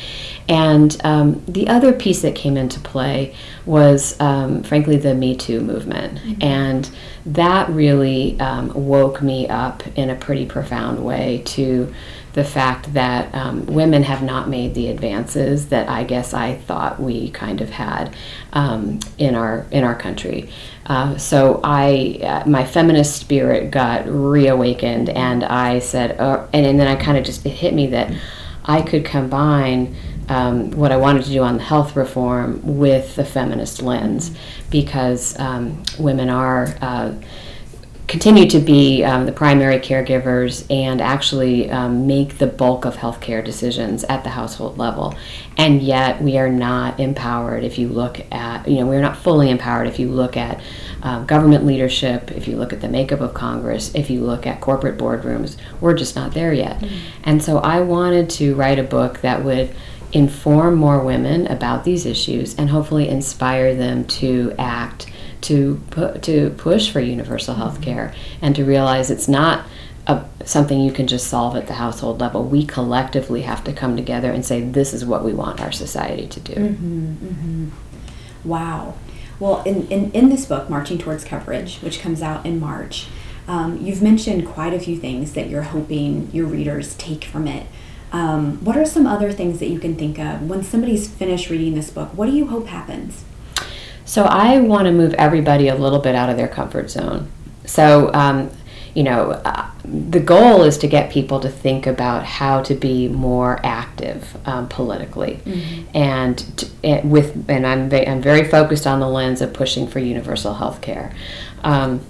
And 0.50 1.00
um, 1.04 1.44
the 1.46 1.68
other 1.68 1.92
piece 1.92 2.22
that 2.22 2.34
came 2.34 2.56
into 2.56 2.80
play 2.80 3.36
was, 3.64 4.20
um, 4.20 4.64
frankly, 4.64 4.96
the 4.96 5.14
Me 5.14 5.36
Too 5.36 5.60
movement. 5.60 6.18
Mm-hmm. 6.18 6.42
And 6.42 6.90
that 7.24 7.70
really 7.70 8.38
um, 8.40 8.72
woke 8.74 9.22
me 9.22 9.48
up 9.48 9.86
in 9.96 10.10
a 10.10 10.16
pretty 10.16 10.46
profound 10.46 11.04
way 11.04 11.42
to 11.46 11.94
the 12.32 12.42
fact 12.42 12.92
that 12.94 13.32
um, 13.32 13.64
women 13.66 14.02
have 14.02 14.24
not 14.24 14.48
made 14.48 14.74
the 14.74 14.88
advances 14.88 15.68
that 15.68 15.88
I 15.88 16.02
guess 16.02 16.34
I 16.34 16.56
thought 16.56 17.00
we 17.00 17.30
kind 17.30 17.60
of 17.60 17.70
had 17.70 18.16
um, 18.52 18.98
in 19.18 19.36
our 19.36 19.66
in 19.70 19.84
our 19.84 19.94
country. 19.94 20.50
Uh, 20.86 21.16
so 21.16 21.60
I, 21.62 22.18
uh, 22.24 22.48
my 22.48 22.64
feminist 22.64 23.16
spirit 23.20 23.70
got 23.70 24.08
reawakened, 24.08 25.10
and 25.10 25.44
I 25.44 25.78
said, 25.78 26.18
uh, 26.18 26.48
and, 26.52 26.66
and 26.66 26.80
then 26.80 26.88
I 26.88 26.96
kind 26.96 27.16
of 27.16 27.24
just 27.24 27.46
it 27.46 27.50
hit 27.50 27.72
me 27.72 27.86
that 27.88 28.12
I 28.64 28.82
could 28.82 29.04
combine 29.04 29.96
um, 30.30 30.70
what 30.70 30.92
I 30.92 30.96
wanted 30.96 31.24
to 31.24 31.30
do 31.30 31.42
on 31.42 31.58
the 31.58 31.62
health 31.64 31.96
reform 31.96 32.78
with 32.78 33.16
the 33.16 33.24
feminist 33.24 33.82
lens 33.82 34.30
because 34.70 35.38
um, 35.38 35.82
women 35.98 36.30
are 36.30 36.74
uh, 36.80 37.12
continue 38.10 38.48
to 38.48 38.58
be 38.58 39.04
um, 39.04 39.24
the 39.24 39.32
primary 39.32 39.78
caregivers 39.78 40.66
and 40.68 41.00
actually 41.00 41.70
um, 41.70 42.08
make 42.08 42.38
the 42.38 42.46
bulk 42.46 42.84
of 42.84 42.96
healthcare 42.96 43.44
decisions 43.44 44.02
at 44.04 44.24
the 44.24 44.30
household 44.30 44.78
level. 44.78 45.14
And 45.56 45.80
yet, 45.80 46.20
we 46.20 46.36
are 46.36 46.48
not 46.48 46.98
empowered 46.98 47.62
if 47.62 47.78
you 47.78 47.88
look 47.88 48.20
at, 48.32 48.66
you 48.66 48.80
know, 48.80 48.86
we're 48.86 49.00
not 49.00 49.16
fully 49.16 49.48
empowered 49.48 49.86
if 49.86 50.00
you 50.00 50.08
look 50.08 50.36
at 50.36 50.60
um, 51.02 51.24
government 51.26 51.64
leadership, 51.64 52.32
if 52.32 52.48
you 52.48 52.56
look 52.56 52.72
at 52.72 52.80
the 52.80 52.88
makeup 52.88 53.20
of 53.20 53.32
Congress, 53.32 53.94
if 53.94 54.10
you 54.10 54.22
look 54.22 54.44
at 54.44 54.60
corporate 54.60 54.98
boardrooms. 54.98 55.56
We're 55.80 55.94
just 55.94 56.16
not 56.16 56.34
there 56.34 56.52
yet. 56.52 56.80
Mm-hmm. 56.80 56.96
And 57.22 57.42
so, 57.42 57.58
I 57.58 57.80
wanted 57.80 58.28
to 58.30 58.56
write 58.56 58.80
a 58.80 58.84
book 58.84 59.20
that 59.20 59.44
would 59.44 59.72
inform 60.12 60.74
more 60.74 61.02
women 61.04 61.46
about 61.46 61.84
these 61.84 62.06
issues 62.06 62.54
and 62.56 62.70
hopefully 62.70 63.08
inspire 63.08 63.74
them 63.74 64.04
to 64.04 64.54
act 64.58 65.10
to 65.42 65.80
pu- 65.90 66.18
to 66.18 66.50
push 66.50 66.90
for 66.90 67.00
universal 67.00 67.54
health 67.54 67.80
care 67.80 68.14
and 68.42 68.54
to 68.56 68.64
realize 68.64 69.10
it's 69.10 69.28
not 69.28 69.66
a, 70.06 70.24
something 70.44 70.80
you 70.80 70.92
can 70.92 71.06
just 71.06 71.28
solve 71.28 71.56
at 71.56 71.66
the 71.66 71.74
household 71.74 72.20
level. 72.20 72.44
We 72.44 72.64
collectively 72.66 73.42
have 73.42 73.64
to 73.64 73.72
come 73.72 73.96
together 73.96 74.30
and 74.30 74.44
say 74.44 74.60
this 74.60 74.92
is 74.92 75.04
what 75.04 75.24
we 75.24 75.32
want 75.32 75.60
our 75.60 75.72
society 75.72 76.26
to 76.26 76.40
do. 76.40 76.54
Mm-hmm, 76.54 77.26
mm-hmm. 77.26 77.68
Wow. 78.48 78.94
Well, 79.38 79.62
in, 79.62 79.88
in, 79.88 80.10
in 80.12 80.28
this 80.28 80.44
book, 80.44 80.68
Marching 80.68 80.98
Towards 80.98 81.24
Coverage, 81.24 81.78
which 81.78 82.00
comes 82.00 82.20
out 82.20 82.44
in 82.44 82.60
March, 82.60 83.06
um, 83.48 83.80
you've 83.80 84.02
mentioned 84.02 84.46
quite 84.46 84.74
a 84.74 84.78
few 84.78 84.96
things 84.96 85.32
that 85.32 85.48
you're 85.48 85.62
hoping 85.62 86.30
your 86.32 86.46
readers 86.46 86.94
take 86.96 87.24
from 87.24 87.46
it. 87.46 87.66
Um, 88.12 88.64
what 88.64 88.76
are 88.76 88.84
some 88.84 89.06
other 89.06 89.32
things 89.32 89.60
that 89.60 89.68
you 89.68 89.78
can 89.78 89.94
think 89.94 90.18
of 90.18 90.48
when 90.48 90.62
somebody's 90.62 91.08
finished 91.08 91.50
reading 91.50 91.74
this 91.74 91.90
book? 91.90 92.10
What 92.16 92.26
do 92.26 92.32
you 92.32 92.46
hope 92.46 92.66
happens? 92.66 93.24
So 94.04 94.24
I 94.24 94.58
want 94.58 94.86
to 94.86 94.92
move 94.92 95.14
everybody 95.14 95.68
a 95.68 95.74
little 95.74 96.00
bit 96.00 96.14
out 96.14 96.28
of 96.28 96.36
their 96.36 96.48
comfort 96.48 96.90
zone. 96.90 97.30
So, 97.64 98.12
um, 98.12 98.50
you 98.94 99.04
know, 99.04 99.30
uh, 99.44 99.70
the 99.84 100.18
goal 100.18 100.64
is 100.64 100.78
to 100.78 100.88
get 100.88 101.12
people 101.12 101.38
to 101.40 101.48
think 101.48 101.86
about 101.86 102.24
how 102.24 102.62
to 102.62 102.74
be 102.74 103.08
more 103.08 103.60
active 103.62 104.36
um, 104.46 104.68
politically, 104.68 105.40
mm-hmm. 105.44 105.96
and 105.96 106.38
to, 106.58 106.68
and 106.82 107.10
with 107.10 107.48
and 107.48 107.64
I'm 107.64 107.92
I'm 107.92 108.20
very 108.20 108.48
focused 108.48 108.86
on 108.86 108.98
the 108.98 109.08
lens 109.08 109.40
of 109.40 109.52
pushing 109.52 109.86
for 109.86 110.00
universal 110.00 110.54
health 110.54 110.80
care. 110.80 111.14
Um, 111.62 112.00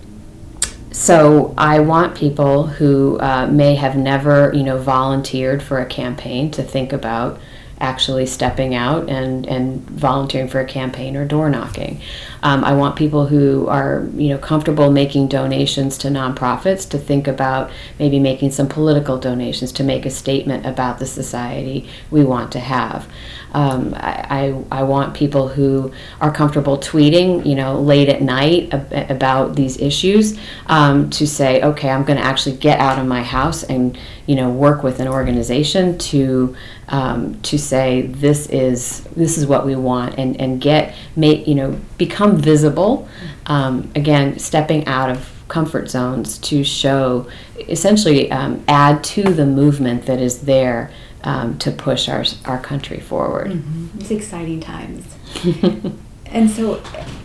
so 0.93 1.55
I 1.57 1.81
want 1.81 2.17
people 2.17 2.67
who 2.67 3.19
uh, 3.21 3.47
may 3.47 3.77
have 3.77 3.97
never, 3.97 4.53
you 4.55 4.65
know, 4.65 4.79
volunteered 4.79 5.63
for 5.63 5.79
a 5.79 5.87
campaign 5.87 6.51
to 6.53 6.63
think 6.63 6.93
about 6.93 7.41
actually 7.81 8.27
stepping 8.27 8.75
out 8.75 9.09
and, 9.09 9.47
and 9.47 9.81
volunteering 9.91 10.49
for 10.49 10.61
a 10.61 10.65
campaign 10.67 11.17
or 11.17 11.25
door 11.25 11.49
knocking. 11.49 12.01
Um, 12.43 12.65
I 12.65 12.73
want 12.73 12.97
people 12.97 13.27
who 13.27 13.67
are 13.69 14.09
you 14.15 14.29
know 14.29 14.39
comfortable 14.39 14.91
making 14.91 15.29
donations 15.29 15.97
to 15.99 16.09
nonprofits 16.09 16.89
to 16.91 16.99
think 16.99 17.27
about 17.27 17.71
maybe 17.99 18.19
making 18.19 18.51
some 18.53 18.69
political 18.69 19.19
donations 19.19 19.73
to 19.73 19.85
make 19.85 20.07
a 20.07 20.11
statement 20.11 20.67
about 20.67 20.99
the 20.99 21.07
society 21.07 21.89
we 22.11 22.25
want 22.25 22.53
to 22.53 22.61
have. 22.61 23.09
Um, 23.53 23.95
I, 23.97 24.55
I, 24.71 24.81
I, 24.81 24.83
want 24.85 25.15
people 25.15 25.49
who 25.49 25.93
are 26.21 26.31
comfortable 26.31 26.79
tweeting, 26.79 27.45
you 27.45 27.57
know, 27.57 27.81
late 27.81 28.09
at 28.09 28.23
night 28.23 28.73
ab- 28.73 29.11
about 29.11 29.57
these 29.57 29.77
issues 29.81 30.39
um, 30.67 31.11
to 31.11 31.27
say, 31.27 31.61
okay, 31.61 31.91
I'm 31.91 32.05
going 32.05 32.19
to 32.19 32.25
actually 32.25 32.57
get 32.59 32.79
out 32.79 33.01
of 33.01 33.07
my 33.07 33.25
house 33.25 33.65
and, 33.65 33.99
you 34.27 34.37
know, 34.37 34.51
work 34.51 34.85
with 34.85 35.01
an 35.01 35.09
organization 35.09 35.99
to 35.99 36.57
um, 36.91 37.41
to 37.43 37.59
say 37.59 38.03
this 38.03 38.49
is 38.49 39.03
this 39.17 39.39
is 39.39 39.47
what 39.47 39.65
we 39.65 39.77
want 39.77 40.19
and 40.19 40.41
and 40.41 40.61
get 40.61 40.95
make 41.17 41.47
you 41.47 41.55
know 41.55 41.81
become 41.99 42.37
visible. 42.37 43.09
Um, 43.47 43.91
again, 43.95 44.39
stepping 44.39 44.87
out 44.87 45.11
of 45.11 45.29
comfort 45.49 45.91
zones 45.91 46.39
to 46.39 46.63
show 46.63 47.29
essentially 47.69 48.31
um, 48.31 48.63
add 48.69 49.03
to 49.03 49.23
the 49.23 49.45
movement 49.45 50.07
that 50.07 50.21
is 50.21 50.43
there 50.43 50.93
um, 51.25 51.59
to 51.59 51.71
push 51.71 52.09
our, 52.09 52.25
our 52.45 52.59
country 52.61 53.01
forward. 53.01 53.51
Mm-hmm. 53.51 54.01
It's 54.01 54.11
exciting 54.11 54.61
times. 54.61 55.17
and 56.27 56.51
so 56.51 56.83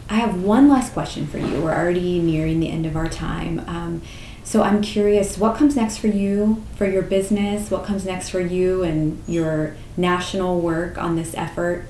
I 0.10 0.16
have 0.16 0.44
one 0.44 0.68
last 0.68 0.94
question 0.94 1.28
for 1.28 1.38
you. 1.38 1.62
We're 1.62 1.74
already 1.74 2.20
nearing 2.20 2.60
the 2.60 2.70
end 2.70 2.86
of 2.86 2.96
our 2.96 3.08
time. 3.08 3.60
Um, 3.68 4.02
so 4.46 4.62
I'm 4.62 4.84
curious, 4.84 5.40
what 5.40 5.58
comes 5.58 5.76
next 5.76 5.98
for 5.98 6.08
you, 6.08 6.64
for 6.76 6.88
your 6.88 7.02
business? 7.02 7.72
What 7.72 7.84
comes 7.84 8.06
next 8.06 8.30
for 8.30 8.40
you 8.40 8.84
and 8.84 9.22
your 9.28 9.76
national 9.98 10.62
work 10.62 11.00
on 11.00 11.16
this 11.16 11.34
effort? 11.36 11.88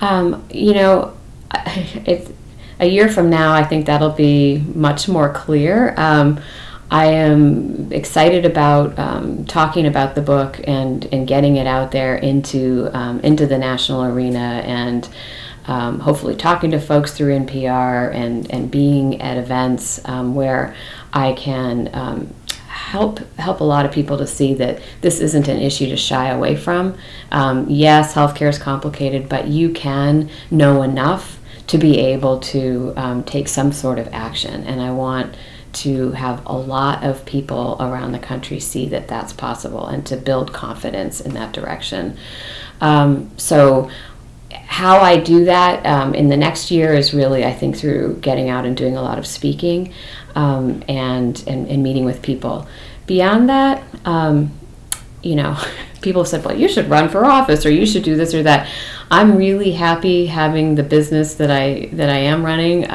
Um, 0.00 0.42
you 0.50 0.72
know, 0.72 1.14
it's 1.54 2.32
a 2.80 2.86
year 2.86 3.06
from 3.10 3.28
now, 3.28 3.52
I 3.52 3.62
think 3.64 3.84
that'll 3.84 4.08
be 4.08 4.64
much 4.74 5.08
more 5.08 5.30
clear. 5.30 5.92
Um, 5.98 6.40
I 6.90 7.06
am 7.06 7.92
excited 7.92 8.46
about 8.46 8.98
um, 8.98 9.44
talking 9.44 9.84
about 9.86 10.14
the 10.14 10.22
book 10.22 10.58
and, 10.64 11.06
and 11.12 11.28
getting 11.28 11.56
it 11.56 11.66
out 11.66 11.92
there 11.92 12.16
into 12.16 12.90
um, 12.94 13.20
into 13.20 13.46
the 13.46 13.58
national 13.58 14.04
arena 14.04 14.62
and 14.64 15.06
um, 15.66 16.00
hopefully 16.00 16.34
talking 16.34 16.72
to 16.72 16.80
folks 16.80 17.12
through 17.12 17.38
NPR 17.38 18.12
and, 18.12 18.50
and 18.50 18.70
being 18.70 19.20
at 19.20 19.36
events 19.36 20.00
um, 20.06 20.34
where 20.34 20.74
I 21.12 21.32
can 21.32 21.90
um, 21.92 22.34
help 22.68 23.18
help 23.36 23.60
a 23.60 23.64
lot 23.64 23.84
of 23.84 23.92
people 23.92 24.18
to 24.18 24.26
see 24.26 24.54
that 24.54 24.80
this 25.00 25.20
isn't 25.20 25.48
an 25.48 25.58
issue 25.58 25.86
to 25.86 25.96
shy 25.96 26.28
away 26.28 26.56
from. 26.56 26.96
Um, 27.30 27.66
yes, 27.68 28.14
healthcare 28.14 28.48
is 28.48 28.58
complicated, 28.58 29.28
but 29.28 29.48
you 29.48 29.70
can 29.70 30.30
know 30.50 30.82
enough 30.82 31.38
to 31.68 31.78
be 31.78 31.98
able 31.98 32.40
to 32.40 32.92
take 33.26 33.46
some 33.46 33.72
sort 33.72 33.98
of 33.98 34.08
action, 34.12 34.64
and 34.64 34.80
I 34.80 34.90
want 34.90 35.36
to 35.72 36.10
have 36.12 36.44
a 36.46 36.52
lot 36.52 37.04
of 37.04 37.24
people 37.24 37.76
around 37.78 38.12
the 38.12 38.18
country 38.18 38.58
see 38.58 38.88
that 38.88 39.08
that's 39.08 39.32
possible 39.32 39.86
and 39.86 40.04
to 40.06 40.16
build 40.16 40.52
confidence 40.52 41.20
in 41.20 41.34
that 41.34 41.52
direction. 41.52 42.16
Um, 42.80 43.30
so, 43.36 43.90
how 44.70 45.00
I 45.00 45.18
do 45.18 45.46
that 45.46 45.84
um, 45.84 46.14
in 46.14 46.28
the 46.28 46.36
next 46.36 46.70
year 46.70 46.94
is 46.94 47.12
really, 47.12 47.44
I 47.44 47.52
think, 47.52 47.76
through 47.76 48.18
getting 48.20 48.48
out 48.48 48.64
and 48.64 48.76
doing 48.76 48.96
a 48.96 49.02
lot 49.02 49.18
of 49.18 49.26
speaking 49.26 49.92
um, 50.36 50.84
and, 50.86 51.42
and, 51.48 51.66
and 51.66 51.82
meeting 51.82 52.04
with 52.04 52.22
people. 52.22 52.68
Beyond 53.08 53.48
that, 53.48 53.82
um, 54.04 54.52
you 55.24 55.34
know, 55.34 55.58
people 56.02 56.24
said, 56.24 56.44
well, 56.44 56.56
you 56.56 56.68
should 56.68 56.88
run 56.88 57.08
for 57.08 57.24
office 57.24 57.66
or 57.66 57.70
you 57.70 57.84
should 57.84 58.04
do 58.04 58.16
this 58.16 58.32
or 58.32 58.44
that. 58.44 58.70
I'm 59.10 59.36
really 59.36 59.72
happy 59.72 60.26
having 60.26 60.76
the 60.76 60.84
business 60.84 61.34
that 61.34 61.50
I 61.50 61.90
that 61.94 62.08
I 62.08 62.18
am 62.18 62.46
running. 62.46 62.88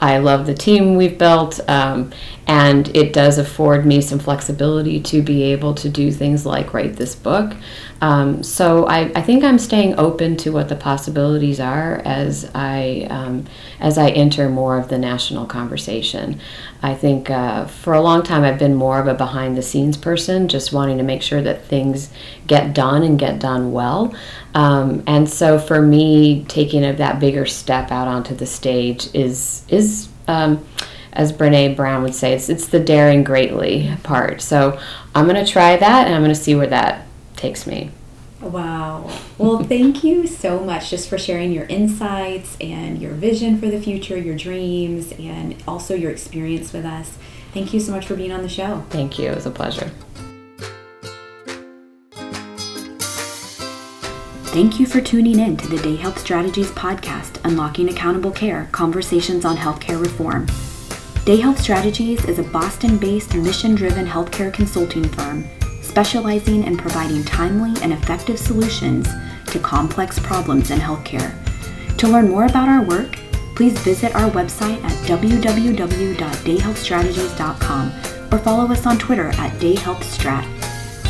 I 0.00 0.18
love 0.18 0.46
the 0.46 0.54
team 0.54 0.96
we've 0.96 1.18
built, 1.18 1.60
um, 1.68 2.10
and 2.46 2.94
it 2.96 3.12
does 3.12 3.38
afford 3.38 3.84
me 3.84 4.00
some 4.00 4.18
flexibility 4.18 5.00
to 5.00 5.22
be 5.22 5.42
able 5.44 5.74
to 5.74 5.88
do 5.88 6.10
things 6.10 6.46
like 6.46 6.72
write 6.72 6.96
this 6.96 7.14
book. 7.14 7.54
Um, 8.00 8.42
so 8.42 8.86
I, 8.86 9.12
I, 9.14 9.20
think 9.20 9.44
I'm 9.44 9.58
staying 9.58 9.98
open 9.98 10.38
to 10.38 10.50
what 10.52 10.70
the 10.70 10.74
possibilities 10.74 11.60
are 11.60 12.00
as 12.06 12.50
I 12.54 13.06
um, 13.10 13.44
as 13.78 13.98
I 13.98 14.08
enter 14.08 14.48
more 14.48 14.78
of 14.78 14.88
the 14.88 14.96
national 14.96 15.44
conversation. 15.44 16.40
I 16.82 16.94
think 16.94 17.28
uh, 17.28 17.66
for 17.66 17.92
a 17.92 18.00
long 18.00 18.22
time 18.22 18.42
I've 18.42 18.58
been 18.58 18.74
more 18.74 18.98
of 18.98 19.06
a 19.06 19.12
behind 19.12 19.54
the 19.54 19.62
scenes 19.62 19.98
person, 19.98 20.48
just 20.48 20.72
wanting 20.72 20.96
to 20.96 21.04
make 21.04 21.20
sure 21.20 21.42
that 21.42 21.66
things 21.66 22.08
get 22.46 22.72
done 22.72 23.02
and 23.02 23.18
get 23.18 23.38
done 23.38 23.70
well. 23.70 24.14
Um, 24.54 25.02
and 25.06 25.28
so 25.28 25.58
for 25.58 25.80
me, 25.80 26.44
taking 26.48 26.84
a, 26.84 26.92
that 26.94 27.20
bigger 27.20 27.46
step 27.46 27.90
out 27.90 28.08
onto 28.08 28.34
the 28.34 28.46
stage 28.46 29.08
is 29.14 29.64
is 29.68 30.08
um, 30.26 30.64
as 31.12 31.32
Brene 31.32 31.76
Brown 31.76 32.02
would 32.02 32.14
say, 32.14 32.34
it's, 32.34 32.48
it's 32.48 32.68
the 32.68 32.80
daring 32.80 33.24
greatly 33.24 33.92
part. 34.02 34.40
So 34.40 34.80
I'm 35.14 35.26
going 35.26 35.44
to 35.44 35.50
try 35.50 35.76
that 35.76 36.06
and 36.06 36.14
I'm 36.14 36.22
going 36.22 36.34
to 36.34 36.40
see 36.40 36.54
where 36.54 36.68
that 36.68 37.06
takes 37.36 37.66
me. 37.66 37.90
Wow. 38.40 39.10
Well, 39.36 39.62
thank 39.64 40.02
you 40.02 40.26
so 40.26 40.60
much 40.60 40.90
just 40.90 41.08
for 41.08 41.18
sharing 41.18 41.52
your 41.52 41.66
insights 41.66 42.56
and 42.60 43.00
your 43.00 43.12
vision 43.12 43.58
for 43.58 43.66
the 43.66 43.80
future, 43.80 44.16
your 44.16 44.36
dreams, 44.36 45.12
and 45.18 45.62
also 45.68 45.94
your 45.94 46.10
experience 46.10 46.72
with 46.72 46.86
us. 46.86 47.18
Thank 47.52 47.74
you 47.74 47.80
so 47.80 47.92
much 47.92 48.06
for 48.06 48.14
being 48.14 48.32
on 48.32 48.42
the 48.42 48.48
show. 48.48 48.84
Thank 48.88 49.18
you. 49.18 49.30
It 49.30 49.34
was 49.34 49.46
a 49.46 49.50
pleasure. 49.50 49.90
Thank 54.52 54.80
you 54.80 54.86
for 54.86 55.00
tuning 55.00 55.38
in 55.38 55.56
to 55.58 55.68
the 55.68 55.78
Day 55.78 55.94
Health 55.94 56.18
Strategies 56.18 56.72
podcast, 56.72 57.38
Unlocking 57.44 57.88
Accountable 57.88 58.32
Care 58.32 58.68
Conversations 58.72 59.44
on 59.44 59.56
Healthcare 59.56 60.02
Reform. 60.02 60.48
Day 61.24 61.36
Health 61.36 61.60
Strategies 61.60 62.24
is 62.24 62.40
a 62.40 62.42
Boston 62.42 62.98
based 62.98 63.36
mission 63.36 63.76
driven 63.76 64.04
healthcare 64.04 64.52
consulting 64.52 65.04
firm 65.04 65.44
specializing 65.82 66.64
in 66.64 66.76
providing 66.76 67.22
timely 67.22 67.80
and 67.80 67.92
effective 67.92 68.40
solutions 68.40 69.08
to 69.46 69.60
complex 69.60 70.18
problems 70.18 70.72
in 70.72 70.80
healthcare. 70.80 71.32
To 71.98 72.08
learn 72.08 72.28
more 72.28 72.46
about 72.46 72.68
our 72.68 72.82
work, 72.82 73.20
please 73.54 73.78
visit 73.78 74.16
our 74.16 74.30
website 74.30 74.82
at 74.82 74.90
www.dayhealthstrategies.com 75.06 77.92
or 78.32 78.38
follow 78.38 78.72
us 78.72 78.84
on 78.84 78.98
Twitter 78.98 79.28
at 79.28 79.52
DayHealthStrat. 79.60 80.44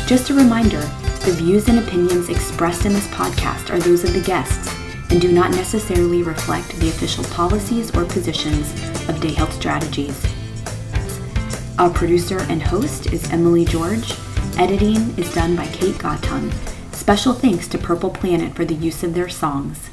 Just 0.07 0.29
a 0.29 0.35
reminder 0.35 0.87
the 1.23 1.31
views 1.33 1.69
and 1.69 1.77
opinions 1.77 2.29
expressed 2.29 2.85
in 2.87 2.93
this 2.93 3.05
podcast 3.09 3.69
are 3.69 3.77
those 3.77 4.03
of 4.03 4.11
the 4.13 4.21
guests 4.21 4.73
and 5.11 5.21
do 5.21 5.31
not 5.31 5.51
necessarily 5.51 6.23
reflect 6.23 6.69
the 6.79 6.89
official 6.89 7.23
policies 7.25 7.95
or 7.95 8.05
positions 8.05 8.71
of 9.07 9.21
Day 9.21 9.31
Health 9.31 9.53
Strategies. 9.53 10.19
Our 11.77 11.91
producer 11.91 12.39
and 12.49 12.63
host 12.63 13.13
is 13.13 13.29
Emily 13.29 13.65
George. 13.65 14.15
Editing 14.57 14.97
is 15.15 15.31
done 15.31 15.55
by 15.55 15.67
Kate 15.67 15.93
Gottung. 15.95 16.51
Special 16.91 17.33
thanks 17.33 17.67
to 17.67 17.77
Purple 17.77 18.09
Planet 18.09 18.55
for 18.55 18.65
the 18.65 18.73
use 18.73 19.03
of 19.03 19.13
their 19.13 19.29
songs. 19.29 19.91